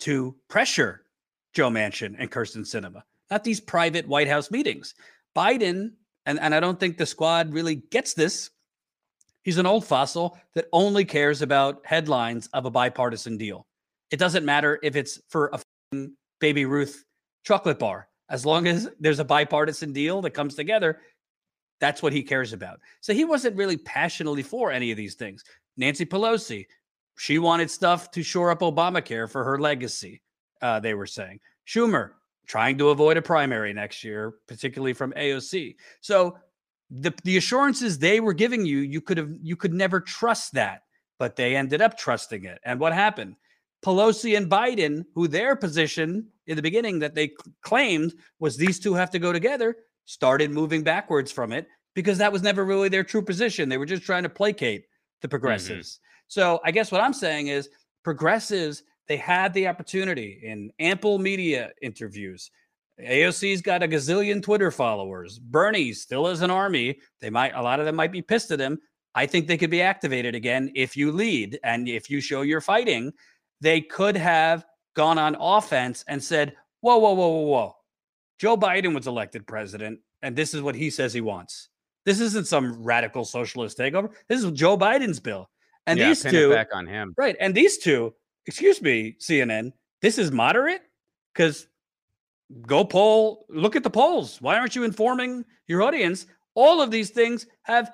to 0.00 0.37
pressure 0.48 1.04
Joe 1.52 1.68
Manchin 1.70 2.14
and 2.18 2.30
Kyrsten 2.30 2.62
Sinema, 2.62 3.02
not 3.30 3.44
these 3.44 3.61
private 3.61 4.06
White 4.06 4.28
House 4.28 4.50
meetings. 4.50 4.94
Biden, 5.37 5.92
and, 6.26 6.38
and 6.40 6.54
I 6.54 6.61
don't 6.61 6.78
think 6.78 6.96
the 6.96 7.06
squad 7.06 7.52
really 7.52 7.76
gets 7.76 8.14
this. 8.14 8.50
He's 9.42 9.59
an 9.59 9.66
old 9.66 9.85
fossil 9.85 10.38
that 10.55 10.68
only 10.72 11.05
cares 11.05 11.42
about 11.42 11.83
headlines 11.85 12.48
of 12.52 12.64
a 12.64 12.70
bipartisan 12.70 13.37
deal. 13.37 13.66
It 14.11 14.18
doesn't 14.18 14.44
matter 14.44 14.78
if 14.83 14.94
it's 14.94 15.20
for 15.28 15.50
a 15.52 16.09
Baby 16.40 16.64
Ruth 16.64 17.05
chocolate 17.44 17.78
bar. 17.78 18.09
As 18.28 18.46
long 18.46 18.66
as 18.66 18.88
there's 18.98 19.18
a 19.18 19.24
bipartisan 19.24 19.92
deal 19.92 20.22
that 20.22 20.31
comes 20.31 20.55
together, 20.55 21.00
that's 21.81 22.02
what 22.02 22.12
he 22.12 22.22
cares 22.22 22.52
about. 22.52 22.81
So 23.00 23.12
he 23.12 23.24
wasn't 23.24 23.57
really 23.57 23.76
passionately 23.76 24.42
for 24.42 24.70
any 24.70 24.90
of 24.90 24.96
these 24.96 25.14
things. 25.14 25.42
Nancy 25.76 26.07
Pelosi, 26.07 26.66
she 27.18 27.38
wanted 27.38 27.70
stuff 27.70 28.11
to 28.12 28.22
shore 28.22 28.50
up 28.50 28.61
Obamacare 28.61 29.28
for 29.31 29.44
her 29.44 29.59
legacy, 29.59 30.22
uh, 30.61 30.81
they 30.81 30.94
were 30.94 31.07
saying. 31.07 31.40
Schumer, 31.66 32.11
trying 32.46 32.78
to 32.78 32.90
avoid 32.90 33.16
a 33.16 33.22
primary 33.22 33.72
next 33.72 34.05
year, 34.05 34.35
particularly 34.46 34.92
from 34.92 35.12
AOC. 35.12 35.76
So 36.00 36.38
the, 36.92 37.14
the 37.24 37.38
assurances 37.38 37.98
they 37.98 38.20
were 38.20 38.35
giving 38.35 38.66
you, 38.66 38.78
you 38.78 39.00
could 39.00 39.16
have 39.16 39.31
you 39.40 39.57
could 39.57 39.72
never 39.72 40.00
trust 40.00 40.52
that, 40.52 40.83
but 41.18 41.37
they 41.37 41.57
ended 41.57 41.81
up 41.81 41.96
trusting 41.96 42.44
it. 42.44 42.59
And 42.64 42.78
what 42.78 42.92
happened? 42.92 43.37
Pelosi 43.85 44.37
and 44.37 44.50
Biden, 44.50 45.05
who 45.14 45.26
their 45.26 45.57
position 45.57 46.28
in 46.46 46.57
the 46.57 46.62
beginning 46.62 46.98
that 47.00 47.14
they 47.14 47.33
claimed 47.62 48.14
was 48.38 48.57
these 48.57 48.78
two 48.78 48.94
have 48.94 49.11
to 49.11 49.18
go 49.18 49.33
together, 49.33 49.76
started 50.05 50.50
moving 50.50 50.83
backwards 50.83 51.33
from 51.33 51.52
it 51.52 51.66
because 51.94 52.18
that 52.18 52.33
was 52.33 52.42
never 52.42 52.64
really 52.64 52.88
their 52.88 53.05
true 53.05 53.22
position. 53.22 53.68
They 53.68 53.78
were 53.78 53.87
just 53.87 54.02
trying 54.02 54.22
to 54.22 54.28
placate 54.28 54.85
the 55.20 55.26
mm-hmm. 55.26 55.33
progressives. 55.33 55.98
So 56.28 56.61
I 56.64 56.70
guess 56.70 56.92
what 56.92 57.00
I'm 57.00 57.12
saying 57.14 57.48
is 57.48 57.70
progressives, 58.05 58.83
they 59.09 59.16
had 59.16 59.52
the 59.55 59.66
opportunity 59.66 60.40
in 60.42 60.70
ample 60.78 61.18
media 61.18 61.72
interviews. 61.81 62.50
AOC's 63.00 63.62
got 63.62 63.83
a 63.83 63.88
gazillion 63.88 64.42
Twitter 64.42 64.70
followers. 64.70 65.38
Bernie 65.38 65.92
still 65.92 66.26
has 66.26 66.42
an 66.42 66.50
army. 66.50 66.98
They 67.20 67.31
might, 67.31 67.55
a 67.55 67.62
lot 67.62 67.81
of 67.81 67.87
them 67.87 67.96
might 67.96 68.12
be 68.12 68.22
pissed 68.22 68.50
at 68.50 68.61
him. 68.61 68.78
I 69.14 69.26
think 69.26 69.46
they 69.46 69.59
could 69.59 69.70
be 69.70 69.83
activated 69.83 70.35
again 70.35 70.70
if 70.74 70.96
you 70.96 71.12
lead 71.12 71.59
and 71.64 71.88
if 71.88 72.09
you 72.09 72.20
show 72.20 72.42
you're 72.42 72.61
fighting. 72.61 73.12
They 73.61 73.81
could 73.81 74.16
have 74.16 74.64
gone 74.94 75.18
on 75.18 75.37
offense 75.38 76.05
and 76.09 76.22
said, 76.22 76.55
whoa, 76.81 76.98
whoa, 76.98 77.12
whoa, 77.12 77.28
whoa, 77.28 77.46
whoa. 77.46 77.76
Joe 78.38 78.57
Biden 78.57 78.94
was 78.94 79.07
elected 79.07 79.46
president, 79.46 80.00
and 80.22 80.35
this 80.35 80.52
is 80.52 80.62
what 80.62 80.74
he 80.74 80.90
says 80.90 81.12
he 81.12 81.20
wants. 81.20 81.68
This 82.05 82.20
isn't 82.20 82.48
some 82.48 82.83
radical 82.83 83.24
socialist 83.24 83.78
takeover. 83.78 84.12
This 84.28 84.42
is 84.42 84.50
Joe 84.52 84.76
Biden's 84.76 85.20
bill. 85.20 85.48
And 85.87 85.98
yeah, 85.98 86.09
these 86.09 86.22
two, 86.22 86.50
back 86.50 86.68
on 86.74 86.87
him. 86.87 87.14
right? 87.16 87.37
And 87.38 87.55
these 87.55 87.78
two, 87.78 88.14
excuse 88.46 88.81
me, 88.83 89.16
CNN, 89.20 89.72
this 90.00 90.18
is 90.18 90.33
moderate 90.33 90.83
because 91.35 91.68
go 92.66 92.85
poll, 92.85 93.46
look 93.48 93.76
at 93.76 93.83
the 93.83 93.90
polls. 93.90 94.40
Why 94.40 94.59
aren't 94.59 94.76
you 94.76 94.85
informing 94.85 95.44
your 95.66 95.83
audience? 95.83 96.26
All 96.55 96.81
of 96.81 96.90
these 96.90 97.11
things 97.11 97.46
have 97.62 97.92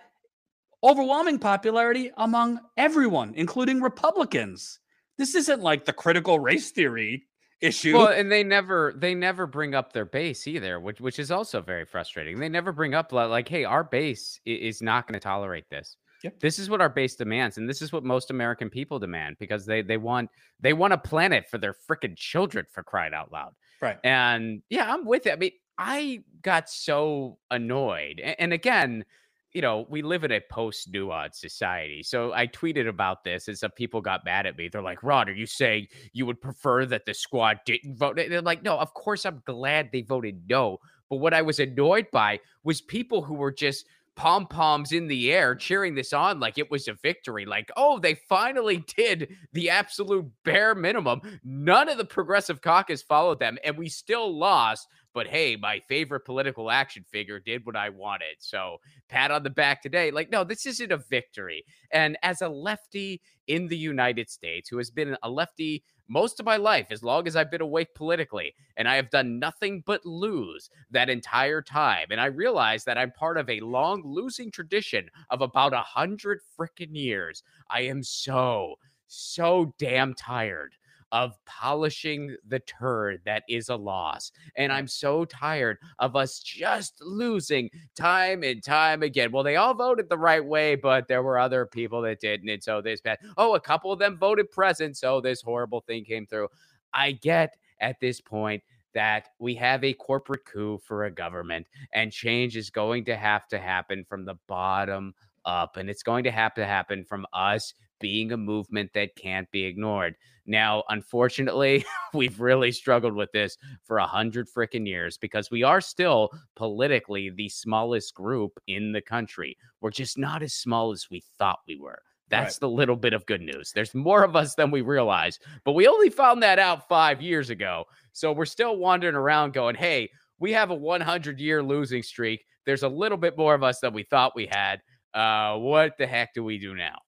overwhelming 0.83 1.39
popularity 1.39 2.11
among 2.17 2.61
everyone, 2.77 3.35
including 3.35 3.81
Republicans. 3.81 4.81
This 5.17 5.35
isn't 5.35 5.63
like 5.63 5.85
the 5.85 5.93
critical 5.93 6.39
race 6.39 6.71
theory 6.71 7.25
issue. 7.61 7.97
Well, 7.97 8.09
and 8.09 8.31
they 8.31 8.45
never 8.45 8.95
they 8.97 9.15
never 9.15 9.47
bring 9.47 9.75
up 9.75 9.93
their 9.93 10.05
base 10.05 10.47
either, 10.47 10.81
which 10.81 11.01
which 11.01 11.19
is 11.19 11.31
also 11.31 11.61
very 11.61 11.85
frustrating. 11.85 12.39
They 12.39 12.49
never 12.49 12.73
bring 12.73 12.95
up 12.95 13.13
like, 13.13 13.49
hey, 13.49 13.65
our 13.65 13.85
base 13.85 14.41
is 14.45 14.83
not 14.83 15.07
going 15.07 15.15
to 15.15 15.21
tolerate 15.21 15.69
this. 15.71 15.97
Yep. 16.25 16.41
This 16.41 16.59
is 16.59 16.69
what 16.69 16.81
our 16.81 16.89
base 16.89 17.15
demands, 17.15 17.59
and 17.59 17.69
this 17.69 17.81
is 17.81 17.93
what 17.93 18.03
most 18.03 18.31
American 18.31 18.71
people 18.71 18.99
demand 18.99 19.37
because 19.39 19.65
they 19.67 19.83
they 19.83 19.97
want 19.97 20.31
they 20.61 20.73
want 20.73 20.93
a 20.93 20.99
planet 20.99 21.49
for 21.49 21.59
their 21.59 21.75
freaking 21.75 22.17
children 22.17 22.67
for 22.73 22.83
crying 22.83 23.15
out 23.15 23.33
loud. 23.33 23.55
Right. 23.81 23.99
And 24.05 24.63
yeah, 24.71 24.93
I'm 24.93 25.05
with 25.05 25.27
it. 25.27 25.33
I 25.33 25.37
mean, 25.37 25.53
I 25.79 26.23
got 26.43 26.69
so 26.69 27.39
annoyed. 27.51 28.21
And, 28.21 28.53
again, 28.53 29.05
you 29.53 29.63
know, 29.63 29.87
we 29.89 30.03
live 30.03 30.25
in 30.25 30.33
a 30.33 30.41
post 30.51 30.93
nuance 30.93 31.41
society. 31.41 32.03
So 32.03 32.33
I 32.33 32.49
tweeted 32.49 32.89
about 32.89 33.25
this 33.25 33.49
and 33.49 33.57
some 33.57 33.71
people 33.71 34.01
got 34.01 34.25
mad 34.25 34.47
at 34.47 34.59
me. 34.59 34.69
They're 34.69 34.83
like, 34.83 35.03
Ron, 35.03 35.29
are 35.29 35.33
you 35.33 35.47
saying 35.47 35.87
you 36.13 36.27
would 36.27 36.41
prefer 36.41 36.85
that 36.87 37.07
the 37.07 37.15
squad 37.15 37.61
didn't 37.65 37.97
vote? 37.97 38.19
And 38.19 38.31
they're 38.31 38.43
like, 38.43 38.63
no, 38.63 38.77
of 38.77 38.93
course 38.95 39.25
I'm 39.25 39.43
glad 39.47 39.91
they 39.93 40.03
voted 40.03 40.43
no. 40.49 40.79
But 41.09 41.17
what 41.17 41.33
I 41.33 41.43
was 41.43 41.61
annoyed 41.61 42.11
by 42.13 42.41
was 42.65 42.81
people 42.81 43.23
who 43.23 43.35
were 43.35 43.53
just 43.53 43.87
pom 44.19 44.49
poms 44.49 44.91
in 44.91 45.07
the 45.07 45.33
air, 45.33 45.55
cheering 45.55 45.95
this 45.95 46.13
on 46.13 46.41
like 46.41 46.59
it 46.59 46.73
was 46.73 46.89
a 46.89 46.93
victory. 46.93 47.47
Like, 47.47 47.71
oh, 47.77 48.01
they 48.01 48.15
finally 48.29 48.85
did 48.97 49.37
the 49.53 49.71
absolute 49.71 50.27
bare 50.45 50.75
minimum. 50.75 51.21
None 51.45 51.89
of 51.89 51.99
the 51.99 52.05
progressive 52.05 52.61
caucus 52.61 53.01
followed 53.01 53.39
them, 53.39 53.59
and 53.65 53.79
we 53.79 53.89
still 53.89 54.37
lost. 54.37 54.89
But 55.15 55.29
hey, 55.29 55.57
my 55.57 55.81
favorite 55.89 56.25
political 56.25 56.69
action 56.69 57.05
figure 57.11 57.39
did 57.39 57.65
what 57.65 57.77
I 57.77 57.91
wanted. 57.91 58.37
So 58.41 58.79
pat 59.09 59.31
on 59.31 59.45
the 59.45 59.51
back 59.51 59.83
today. 59.83 60.11
Like, 60.11 60.31
no, 60.31 60.43
this 60.43 60.67
isn't 60.67 60.93
a 60.93 60.99
victory. 60.99 61.65
And 61.93 62.19
as 62.23 62.43
a 62.43 62.49
lefty 62.49 63.23
in 63.47 63.69
the 63.69 63.77
United 63.77 64.29
States 64.31 64.69
who 64.69 64.79
has 64.79 64.91
been 64.91 65.17
a 65.23 65.31
lefty 65.31 65.85
most 66.09 66.41
of 66.41 66.47
my 66.47 66.57
life, 66.57 66.89
as 66.91 67.03
long 67.03 67.27
as 67.27 67.37
I've 67.37 67.51
been 67.51 67.61
awake 67.61 67.95
politically, 67.95 68.55
and 68.77 68.89
I 68.89 68.97
have 68.97 69.11
done 69.11 69.39
nothing 69.39 69.83
but 69.87 70.05
lose 70.07 70.71
that 70.91 71.11
entire 71.11 71.61
time. 71.63 72.09
And 72.11 72.21
I 72.21 72.27
realize 72.27 72.85
that 72.85 72.99
I'm 72.99 73.13
part 73.13 73.37
of 73.37 73.49
a 73.51 73.61
long 73.61 74.03
losing 74.05 74.51
tradition 74.51 75.09
of 75.31 75.43
about 75.43 75.75
a 75.75 75.81
hundred 75.81 76.41
freaking 76.59 76.95
years. 76.97 77.43
I 77.71 77.83
am 77.83 78.03
so, 78.03 78.77
so 79.07 79.75
damn 79.79 80.15
tired 80.15 80.75
of 81.13 81.35
polishing 81.47 82.37
the 82.47 82.61
turd 82.61 83.21
that 83.25 83.43
is 83.49 83.69
a 83.69 83.77
loss. 83.77 84.33
And 84.57 84.73
I'm 84.73 84.87
so 84.87 85.25
tired 85.25 85.79
of 85.99 86.17
us 86.17 86.41
just 86.41 87.01
losing 87.01 87.71
time 87.97 88.43
and 88.43 88.63
time 88.63 89.03
again. 89.03 89.33
Well, 89.33 89.43
they 89.43 89.57
all 89.57 89.75
voted 89.75 90.09
the 90.09 90.19
right 90.19 90.45
way, 90.45 90.75
but 90.75 91.09
there 91.09 91.23
were 91.23 91.39
other 91.39 91.67
people 91.67 92.03
that 92.03 92.21
didn't. 92.21 92.49
And 92.49 92.63
so 92.63 92.81
this 92.81 93.01
bad. 93.01 93.19
Oh, 93.37 93.55
a 93.55 93.61
couple 93.61 93.93
of 93.93 93.99
them 93.99 94.19
voted 94.19 94.51
present. 94.51 94.97
So 94.97 95.21
this 95.21 95.43
horrible 95.43 95.81
thing 95.81 96.05
came 96.05 96.27
through. 96.27 96.49
I 96.93 97.13
get 97.13 97.57
at 97.81 98.01
this 98.01 98.21
point 98.21 98.63
that 98.95 99.29
we 99.39 99.55
have 99.55 99.85
a 99.85 99.93
corporate 99.93 100.45
coup 100.45 100.79
for 100.79 101.05
a 101.05 101.11
government 101.11 101.67
and 101.93 102.11
change 102.11 102.57
is 102.57 102.71
going 102.71 103.05
to 103.05 103.17
have 103.17 103.47
to 103.49 103.59
happen 103.59 104.05
from 104.09 104.25
the 104.25 104.35
bottom 104.47 105.15
up 105.45 105.77
and 105.77 105.89
it's 105.89 106.03
going 106.03 106.25
to 106.25 106.31
have 106.31 106.55
to 106.55 106.65
happen 106.65 107.05
from 107.05 107.27
us 107.33 107.75
being 108.01 108.33
a 108.33 108.37
movement 108.37 108.91
that 108.95 109.17
can't 109.17 109.51
be 109.51 109.65
ignored. 109.65 110.17
Now, 110.47 110.83
unfortunately, 110.89 111.85
we've 112.15 112.41
really 112.41 112.73
struggled 112.73 113.15
with 113.15 113.31
this 113.33 113.59
for 113.85 113.99
a 113.99 114.07
hundred 114.07 114.49
freaking 114.49 114.87
years 114.87 115.19
because 115.19 115.51
we 115.51 115.63
are 115.63 115.81
still 115.81 116.31
politically 116.57 117.31
the 117.31 117.51
smallest 117.51 118.15
group 118.15 118.59
in 118.67 118.93
the 118.93 119.03
country. 119.03 119.57
We're 119.81 119.91
just 119.91 120.17
not 120.17 120.43
as 120.43 120.55
small 120.55 120.93
as 120.93 121.09
we 121.11 121.23
thought 121.39 121.61
we 121.69 121.77
were. 121.77 122.03
That's 122.31 122.57
right. 122.57 122.61
the 122.61 122.71
little 122.71 122.97
bit 122.97 123.13
of 123.13 123.27
good 123.27 123.41
news. 123.41 123.73
There's 123.73 123.95
more 123.95 124.23
of 124.23 124.37
us 124.37 124.55
than 124.55 124.71
we 124.71 124.81
realize, 124.81 125.39
but 125.65 125.73
we 125.73 125.87
only 125.87 126.11
found 126.11 126.43
that 126.43 126.59
out 126.59 126.89
five 126.89 127.23
years 127.23 127.51
ago. 127.51 127.85
So 128.13 128.33
we're 128.33 128.45
still 128.45 128.77
wandering 128.77 129.15
around 129.15 129.53
going, 129.53 129.75
hey, 129.75 130.11
we 130.39 130.53
have 130.53 130.71
a 130.71 130.75
100 130.75 131.41
year 131.41 131.63
losing 131.63 132.03
streak. 132.03 132.45
There's 132.65 132.83
a 132.83 132.89
little 132.89 133.19
bit 133.19 133.37
more 133.37 133.55
of 133.55 133.63
us 133.63 133.81
than 133.81 133.93
we 133.93 134.03
thought 134.03 134.37
we 134.37 134.47
had. 134.47 134.81
Uh, 135.15 135.57
what 135.59 135.97
the 135.99 136.07
heck 136.07 136.35
do 136.35 136.45
we 136.45 136.59
do 136.59 136.75
now? 136.75 136.99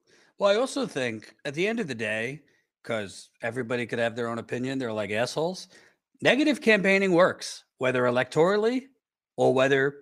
Well, 0.41 0.51
I 0.51 0.59
also 0.59 0.87
think 0.87 1.35
at 1.45 1.53
the 1.53 1.69
end 1.69 1.81
of 1.81 1.87
the 1.87 1.95
day, 1.95 2.41
because 2.83 3.29
everybody 3.43 3.85
could 3.85 3.99
have 3.99 4.17
their 4.17 4.29
own 4.29 4.39
opinion, 4.39 4.79
they're 4.79 4.91
like 4.91 5.11
assholes. 5.11 5.69
Negative 6.23 6.63
campaigning 6.63 7.13
works, 7.13 7.65
whether 7.77 8.05
electorally 8.05 8.85
or 9.37 9.53
whether 9.53 9.97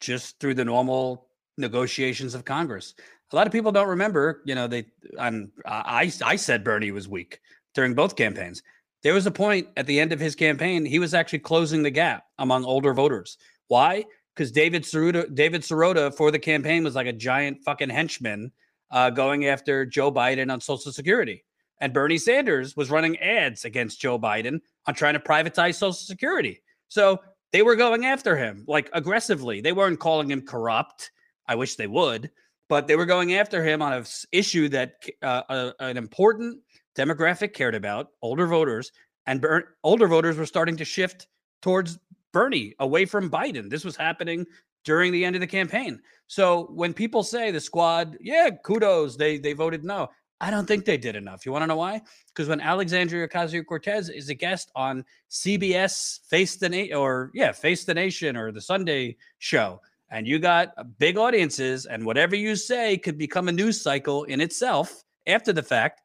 just 0.00 0.38
through 0.38 0.54
the 0.54 0.64
normal 0.64 1.26
negotiations 1.58 2.36
of 2.36 2.44
Congress. 2.44 2.94
A 3.32 3.36
lot 3.36 3.48
of 3.48 3.52
people 3.52 3.72
don't 3.72 3.88
remember, 3.88 4.42
you 4.44 4.54
know, 4.54 4.68
they 4.68 4.86
I'm 5.18 5.50
I 5.66 6.12
I 6.24 6.36
said 6.36 6.62
Bernie 6.62 6.92
was 6.92 7.08
weak 7.08 7.40
during 7.74 7.92
both 7.92 8.14
campaigns. 8.14 8.62
There 9.02 9.14
was 9.14 9.26
a 9.26 9.32
point 9.32 9.66
at 9.76 9.86
the 9.86 9.98
end 9.98 10.12
of 10.12 10.20
his 10.20 10.36
campaign, 10.36 10.84
he 10.84 11.00
was 11.00 11.12
actually 11.12 11.40
closing 11.40 11.82
the 11.82 11.90
gap 11.90 12.22
among 12.38 12.64
older 12.64 12.94
voters. 12.94 13.36
Why? 13.66 14.04
Because 14.36 14.52
David 14.52 14.84
Sirota, 14.84 15.34
David 15.34 15.62
Sirota 15.62 16.14
for 16.14 16.30
the 16.30 16.38
campaign 16.38 16.84
was 16.84 16.94
like 16.94 17.08
a 17.08 17.12
giant 17.12 17.64
fucking 17.64 17.90
henchman 17.90 18.52
uh, 18.92 19.10
going 19.10 19.46
after 19.46 19.84
Joe 19.84 20.12
Biden 20.12 20.52
on 20.52 20.60
Social 20.60 20.92
Security. 20.92 21.44
And 21.80 21.92
Bernie 21.92 22.18
Sanders 22.18 22.76
was 22.76 22.90
running 22.90 23.18
ads 23.18 23.64
against 23.64 24.00
Joe 24.00 24.18
Biden 24.18 24.60
on 24.86 24.94
trying 24.94 25.14
to 25.14 25.20
privatize 25.20 25.74
Social 25.74 25.92
Security. 25.94 26.62
So 26.88 27.20
they 27.50 27.62
were 27.62 27.74
going 27.74 28.06
after 28.06 28.36
him 28.36 28.64
like 28.68 28.88
aggressively. 28.92 29.60
They 29.60 29.72
weren't 29.72 29.98
calling 29.98 30.30
him 30.30 30.42
corrupt. 30.42 31.10
I 31.48 31.56
wish 31.56 31.74
they 31.74 31.88
would, 31.88 32.30
but 32.68 32.86
they 32.86 32.94
were 32.94 33.06
going 33.06 33.34
after 33.34 33.64
him 33.64 33.82
on 33.82 33.92
an 33.92 34.04
issue 34.30 34.68
that 34.68 34.94
uh, 35.22 35.42
a, 35.48 35.74
an 35.80 35.96
important 35.96 36.60
demographic 36.96 37.52
cared 37.52 37.74
about, 37.74 38.10
older 38.22 38.46
voters, 38.46 38.92
and 39.26 39.40
Ber- 39.40 39.76
older 39.82 40.06
voters 40.06 40.36
were 40.36 40.46
starting 40.46 40.76
to 40.76 40.84
shift 40.84 41.26
towards 41.62 41.98
Bernie 42.32 42.74
away 42.78 43.06
from 43.06 43.30
Biden. 43.30 43.68
This 43.68 43.84
was 43.84 43.96
happening 43.96 44.46
during 44.84 45.12
the 45.12 45.24
end 45.24 45.36
of 45.36 45.40
the 45.40 45.46
campaign. 45.46 46.00
So 46.26 46.70
when 46.72 46.94
people 46.94 47.22
say 47.22 47.50
the 47.50 47.60
squad, 47.60 48.16
yeah, 48.20 48.50
kudos, 48.64 49.16
they 49.16 49.38
they 49.38 49.52
voted 49.52 49.84
no. 49.84 50.08
I 50.40 50.50
don't 50.50 50.66
think 50.66 50.84
they 50.84 50.96
did 50.96 51.14
enough. 51.14 51.46
You 51.46 51.52
want 51.52 51.62
to 51.62 51.68
know 51.68 51.76
why? 51.76 52.02
Because 52.28 52.48
when 52.48 52.60
Alexandria 52.60 53.28
Ocasio 53.28 53.64
Cortez 53.64 54.08
is 54.08 54.28
a 54.28 54.34
guest 54.34 54.72
on 54.74 55.04
CBS 55.30 56.18
Face 56.28 56.56
the 56.56 56.68
Nation 56.68 56.96
or 56.96 57.30
yeah, 57.32 57.52
Face 57.52 57.84
the 57.84 57.94
Nation 57.94 58.36
or 58.36 58.50
the 58.50 58.60
Sunday 58.60 59.16
show, 59.38 59.80
and 60.10 60.26
you 60.26 60.38
got 60.38 60.72
uh, 60.76 60.84
big 60.98 61.16
audiences, 61.16 61.86
and 61.86 62.04
whatever 62.04 62.34
you 62.34 62.56
say 62.56 62.98
could 62.98 63.16
become 63.16 63.48
a 63.48 63.52
news 63.52 63.80
cycle 63.80 64.24
in 64.24 64.40
itself 64.40 65.04
after 65.26 65.52
the 65.52 65.62
fact, 65.62 66.02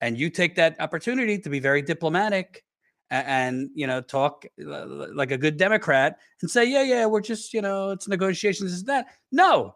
and 0.00 0.16
you 0.16 0.30
take 0.30 0.54
that 0.56 0.80
opportunity 0.80 1.38
to 1.38 1.50
be 1.50 1.60
very 1.60 1.82
diplomatic 1.82 2.64
and, 3.10 3.70
you 3.74 3.86
know 3.86 4.00
talk 4.00 4.44
like 4.58 5.30
a 5.30 5.38
good 5.38 5.56
Democrat 5.56 6.18
and 6.42 6.50
say, 6.50 6.64
yeah, 6.64 6.82
yeah, 6.82 7.06
we're 7.06 7.20
just 7.20 7.52
you 7.54 7.62
know 7.62 7.90
it's 7.90 8.08
negotiations, 8.08 8.72
is 8.72 8.84
that 8.84 9.06
no. 9.32 9.74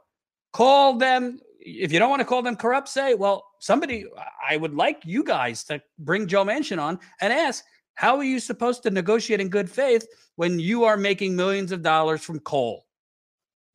Call 0.53 0.95
them 0.99 1.39
if 1.61 1.93
you 1.93 1.99
don't 1.99 2.11
want 2.11 2.21
to 2.21 2.27
call 2.27 2.43
them 2.43 2.57
corrupt. 2.57 2.89
Say, 2.89 3.15
well, 3.15 3.47
somebody. 3.61 4.07
I 4.49 4.57
would 4.57 4.75
like 4.75 5.03
you 5.05 5.23
guys 5.23 5.63
to 5.65 5.81
bring 5.99 6.27
Joe 6.27 6.45
Manchin 6.45 6.83
on 6.83 6.99
and 7.21 7.33
ask, 7.33 7.65
how 7.95 8.17
are 8.17 8.25
you 8.25 8.41
supposed 8.41 8.83
to 8.83 8.91
negotiate 8.91 9.41
in 9.41 9.49
good 9.49 9.71
faith 9.71 10.09
when 10.37 10.59
you 10.59 10.85
are 10.85 10.97
making 10.97 11.37
millions 11.37 11.71
of 11.71 11.83
dollars 11.83 12.23
from 12.23 12.41
coal? 12.41 12.87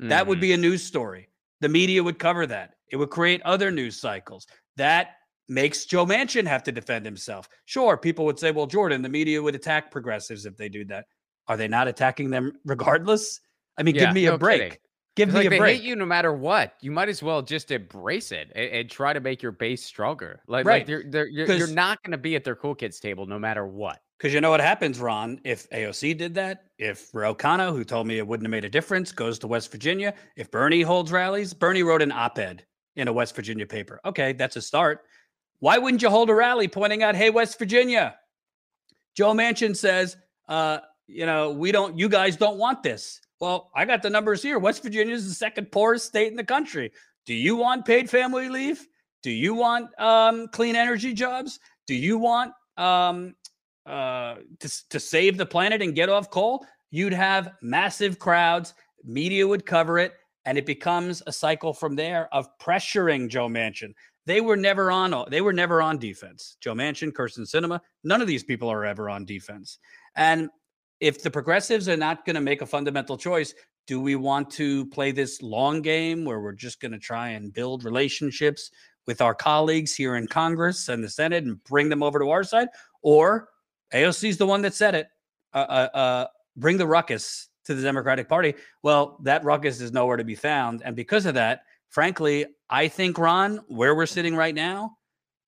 Mm-hmm. 0.01 0.09
That 0.09 0.27
would 0.27 0.37
mm-hmm. 0.37 0.41
be 0.41 0.53
a 0.53 0.57
news 0.57 0.83
story. 0.83 1.29
The 1.61 1.69
media 1.69 2.03
would 2.03 2.19
cover 2.19 2.45
that. 2.47 2.71
It 2.91 2.97
would 2.97 3.09
create 3.09 3.41
other 3.43 3.71
news 3.71 3.99
cycles. 3.99 4.47
That 4.77 5.11
makes 5.47 5.85
Joe 5.85 6.05
Manchin 6.05 6.47
have 6.47 6.63
to 6.63 6.71
defend 6.71 7.05
himself. 7.05 7.47
Sure, 7.65 7.97
people 7.97 8.25
would 8.25 8.39
say, 8.39 8.51
well, 8.51 8.67
Jordan, 8.67 9.01
the 9.01 9.09
media 9.09 9.41
would 9.41 9.55
attack 9.55 9.91
progressives 9.91 10.45
if 10.45 10.57
they 10.57 10.69
do 10.69 10.85
that. 10.85 11.05
Are 11.47 11.57
they 11.57 11.67
not 11.67 11.87
attacking 11.87 12.29
them 12.29 12.53
regardless? 12.65 13.39
I 13.77 13.83
mean, 13.83 13.95
yeah, 13.95 14.05
give 14.05 14.13
me 14.13 14.25
no 14.25 14.35
a 14.35 14.37
break. 14.37 14.61
Kidding. 14.61 14.77
Give 15.15 15.29
me 15.29 15.35
like 15.35 15.45
a 15.47 15.49
they 15.49 15.57
break. 15.59 15.77
hate 15.77 15.87
you 15.87 15.95
no 15.95 16.05
matter 16.05 16.33
what. 16.33 16.73
You 16.81 16.91
might 16.91 17.07
as 17.07 17.23
well 17.23 17.41
just 17.41 17.71
embrace 17.71 18.33
it 18.33 18.51
and, 18.53 18.69
and 18.69 18.89
try 18.89 19.13
to 19.13 19.21
make 19.21 19.41
your 19.41 19.53
base 19.53 19.81
stronger. 19.81 20.41
Like, 20.45 20.65
right. 20.65 20.79
like 20.79 20.87
they're, 20.87 21.03
they're, 21.07 21.27
you're, 21.27 21.53
you're 21.53 21.67
not 21.67 22.03
going 22.03 22.11
to 22.11 22.17
be 22.17 22.35
at 22.35 22.43
their 22.43 22.55
cool 22.55 22.75
kids 22.75 22.99
table 22.99 23.25
no 23.25 23.39
matter 23.39 23.65
what. 23.65 23.99
Because 24.17 24.33
you 24.33 24.41
know 24.41 24.49
what 24.49 24.61
happens, 24.61 24.99
Ron? 24.99 25.39
If 25.45 25.69
AOC 25.69 26.17
did 26.17 26.33
that, 26.35 26.65
if 26.77 27.13
Ro 27.13 27.33
Khanna, 27.33 27.71
who 27.71 27.83
told 27.83 28.07
me 28.07 28.17
it 28.17 28.27
wouldn't 28.27 28.45
have 28.45 28.51
made 28.51 28.65
a 28.65 28.69
difference, 28.69 29.11
goes 29.11 29.39
to 29.39 29.47
West 29.47 29.71
Virginia, 29.71 30.13
if 30.35 30.51
Bernie 30.51 30.81
holds 30.81 31.11
rallies, 31.11 31.53
Bernie 31.53 31.83
wrote 31.83 32.01
an 32.01 32.11
op 32.11 32.37
ed 32.37 32.65
in 32.95 33.07
a 33.07 33.13
West 33.13 33.35
Virginia 33.35 33.65
paper. 33.65 33.99
Okay, 34.05 34.33
that's 34.33 34.55
a 34.55 34.61
start. 34.61 35.01
Why 35.59 35.77
wouldn't 35.77 36.01
you 36.01 36.09
hold 36.09 36.29
a 36.29 36.35
rally 36.35 36.67
pointing 36.67 37.03
out, 37.03 37.15
hey, 37.15 37.29
West 37.29 37.57
Virginia? 37.57 38.15
Joe 39.15 39.33
Manchin 39.33 39.75
says, 39.75 40.17
uh, 40.47 40.79
you 41.07 41.25
know, 41.25 41.51
we 41.51 41.71
don't, 41.71 41.97
you 41.97 42.09
guys 42.09 42.35
don't 42.35 42.57
want 42.57 42.83
this. 42.83 43.21
Well, 43.39 43.71
I 43.75 43.85
got 43.85 44.01
the 44.01 44.09
numbers 44.09 44.41
here. 44.41 44.59
West 44.59 44.83
Virginia 44.83 45.13
is 45.13 45.27
the 45.27 45.33
second 45.33 45.71
poorest 45.71 46.07
state 46.07 46.27
in 46.27 46.35
the 46.35 46.43
country. 46.43 46.91
Do 47.25 47.33
you 47.33 47.55
want 47.55 47.85
paid 47.85 48.09
family 48.09 48.49
leave? 48.49 48.85
Do 49.23 49.31
you 49.31 49.53
want 49.53 49.89
um, 49.99 50.47
clean 50.49 50.75
energy 50.75 51.13
jobs? 51.13 51.59
Do 51.87 51.95
you 51.95 52.17
want 52.17 52.53
um, 52.77 53.35
uh, 53.85 54.35
to, 54.59 54.89
to 54.89 54.99
save 54.99 55.37
the 55.37 55.45
planet 55.45 55.81
and 55.81 55.95
get 55.95 56.09
off 56.09 56.29
coal? 56.29 56.65
You'd 56.91 57.13
have 57.13 57.53
massive 57.61 58.19
crowds. 58.19 58.73
Media 59.03 59.47
would 59.47 59.65
cover 59.65 59.99
it, 59.99 60.13
and 60.45 60.57
it 60.57 60.65
becomes 60.65 61.21
a 61.27 61.31
cycle 61.31 61.73
from 61.73 61.95
there 61.95 62.33
of 62.33 62.47
pressuring 62.59 63.27
Joe 63.27 63.47
Manchin. 63.47 63.93
They 64.25 64.41
were 64.41 64.57
never 64.57 64.91
on. 64.91 65.25
They 65.29 65.41
were 65.41 65.53
never 65.53 65.81
on 65.81 65.99
defense. 65.99 66.57
Joe 66.59 66.73
Manchin, 66.73 67.11
Kyrsten 67.11 67.45
Sinema, 67.47 67.79
none 68.03 68.21
of 68.21 68.27
these 68.27 68.43
people 68.43 68.69
are 68.69 68.83
ever 68.85 69.09
on 69.09 69.25
defense. 69.25 69.77
And 70.15 70.49
if 70.99 71.21
the 71.21 71.29
progressives 71.29 71.87
are 71.89 71.97
not 71.97 72.25
going 72.25 72.35
to 72.35 72.41
make 72.41 72.61
a 72.61 72.65
fundamental 72.65 73.17
choice, 73.17 73.53
Do 73.87 74.01
we 74.01 74.15
want 74.15 74.49
to 74.51 74.87
play 74.87 75.11
this 75.11 75.41
long 75.41 75.81
game 75.81 76.25
where 76.25 76.39
we're 76.39 76.53
just 76.53 76.81
going 76.81 76.91
to 76.91 76.99
try 76.99 77.29
and 77.29 77.53
build 77.53 77.83
relationships 77.83 78.71
with 79.05 79.21
our 79.21 79.35
colleagues 79.35 79.93
here 79.93 80.15
in 80.15 80.27
Congress 80.27 80.89
and 80.89 81.03
the 81.03 81.09
Senate 81.09 81.43
and 81.43 81.63
bring 81.65 81.89
them 81.89 82.01
over 82.01 82.17
to 82.17 82.31
our 82.31 82.43
side? 82.43 82.69
Or 83.03 83.49
AOC 83.93 84.29
is 84.29 84.37
the 84.37 84.47
one 84.47 84.63
that 84.63 84.73
said 84.73 84.95
it. 84.95 85.07
Uh, 85.53 85.57
uh, 85.93 85.97
uh, 85.97 86.27
bring 86.57 86.77
the 86.77 86.87
ruckus 86.87 87.49
to 87.65 87.75
the 87.75 87.83
Democratic 87.83 88.27
Party. 88.27 88.55
Well, 88.81 89.19
that 89.23 89.43
ruckus 89.43 89.79
is 89.79 89.91
nowhere 89.91 90.17
to 90.17 90.23
be 90.23 90.35
found. 90.35 90.81
And 90.83 90.95
because 90.95 91.27
of 91.27 91.35
that, 91.35 91.61
frankly, 91.89 92.45
I 92.69 92.87
think, 92.87 93.17
Ron, 93.17 93.57
where 93.67 93.95
we're 93.95 94.05
sitting 94.05 94.35
right 94.35 94.55
now, 94.55 94.97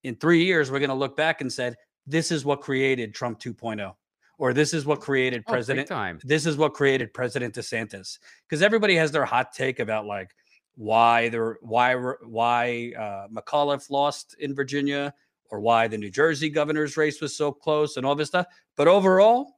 in 0.03 0.15
three 0.15 0.43
years, 0.43 0.71
we're 0.71 0.79
going 0.79 0.89
to 0.89 0.95
look 0.95 1.17
back 1.17 1.41
and 1.41 1.51
said, 1.51 1.75
this 2.05 2.31
is 2.31 2.45
what 2.45 2.61
created 2.61 3.13
Trump 3.13 3.39
2.0 3.39 3.93
or 4.39 4.53
this 4.53 4.73
is 4.73 4.85
what 4.85 5.01
created 5.01 5.43
Oh, 5.47 5.51
President. 5.51 5.87
time. 5.87 6.19
this 6.23 6.45
is 6.45 6.57
what 6.57 6.73
created 6.73 7.13
President 7.13 7.53
DeSantis 7.55 8.19
because 8.47 8.61
everybody 8.61 8.95
has 8.95 9.11
their 9.11 9.25
hot 9.25 9.51
take 9.51 9.79
about 9.79 10.05
like 10.05 10.29
why 10.75 11.27
there 11.29 11.57
why 11.61 11.95
why 11.95 12.93
uh, 12.97 13.27
McAuliffe 13.29 13.89
lost 13.89 14.35
in 14.39 14.53
Virginia 14.55 15.13
or 15.49 15.59
why 15.59 15.87
the 15.87 15.97
New 15.97 16.11
Jersey 16.11 16.49
governor's 16.49 16.97
race 16.97 17.19
was 17.19 17.35
so 17.35 17.51
close 17.51 17.97
and 17.97 18.05
all 18.05 18.15
this 18.15 18.27
stuff. 18.27 18.45
But 18.75 18.87
overall, 18.87 19.55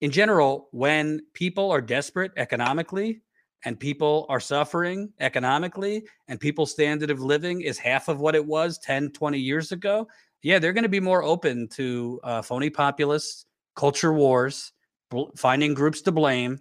in 0.00 0.10
general, 0.10 0.68
when 0.72 1.20
people 1.34 1.70
are 1.70 1.80
desperate 1.82 2.32
economically 2.36 3.20
and 3.64 3.78
people 3.78 4.26
are 4.28 4.40
suffering 4.40 5.12
economically 5.20 6.04
and 6.28 6.38
people's 6.38 6.70
standard 6.70 7.10
of 7.10 7.20
living 7.20 7.60
is 7.60 7.78
half 7.78 8.08
of 8.08 8.20
what 8.20 8.34
it 8.34 8.44
was 8.44 8.78
10, 8.78 9.10
20 9.10 9.38
years 9.38 9.72
ago, 9.72 10.06
yeah, 10.42 10.58
they're 10.58 10.72
going 10.72 10.84
to 10.84 10.88
be 10.88 11.00
more 11.00 11.22
open 11.22 11.68
to 11.68 12.20
uh, 12.22 12.42
phony 12.42 12.70
populists, 12.70 13.46
culture 13.74 14.12
wars, 14.12 14.72
bl- 15.10 15.24
finding 15.36 15.74
groups 15.74 16.00
to 16.02 16.12
blame. 16.12 16.58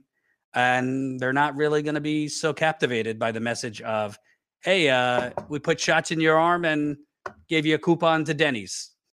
And 0.55 1.19
they're 1.19 1.33
not 1.33 1.55
really 1.55 1.83
going 1.83 1.95
to 1.95 2.01
be 2.01 2.27
so 2.27 2.53
captivated 2.53 3.19
by 3.19 3.31
the 3.31 3.39
message 3.39 3.81
of, 3.81 4.17
hey, 4.61 4.89
uh, 4.89 5.29
we 5.49 5.59
put 5.59 5.79
shots 5.79 6.09
in 6.11 6.19
your 6.19 6.37
arm 6.37 6.65
and 6.65 6.97
gave 7.47 7.65
you 7.65 7.75
a 7.75 7.77
coupon 7.77 8.25
to 8.25 8.33
Denny's. 8.33 8.91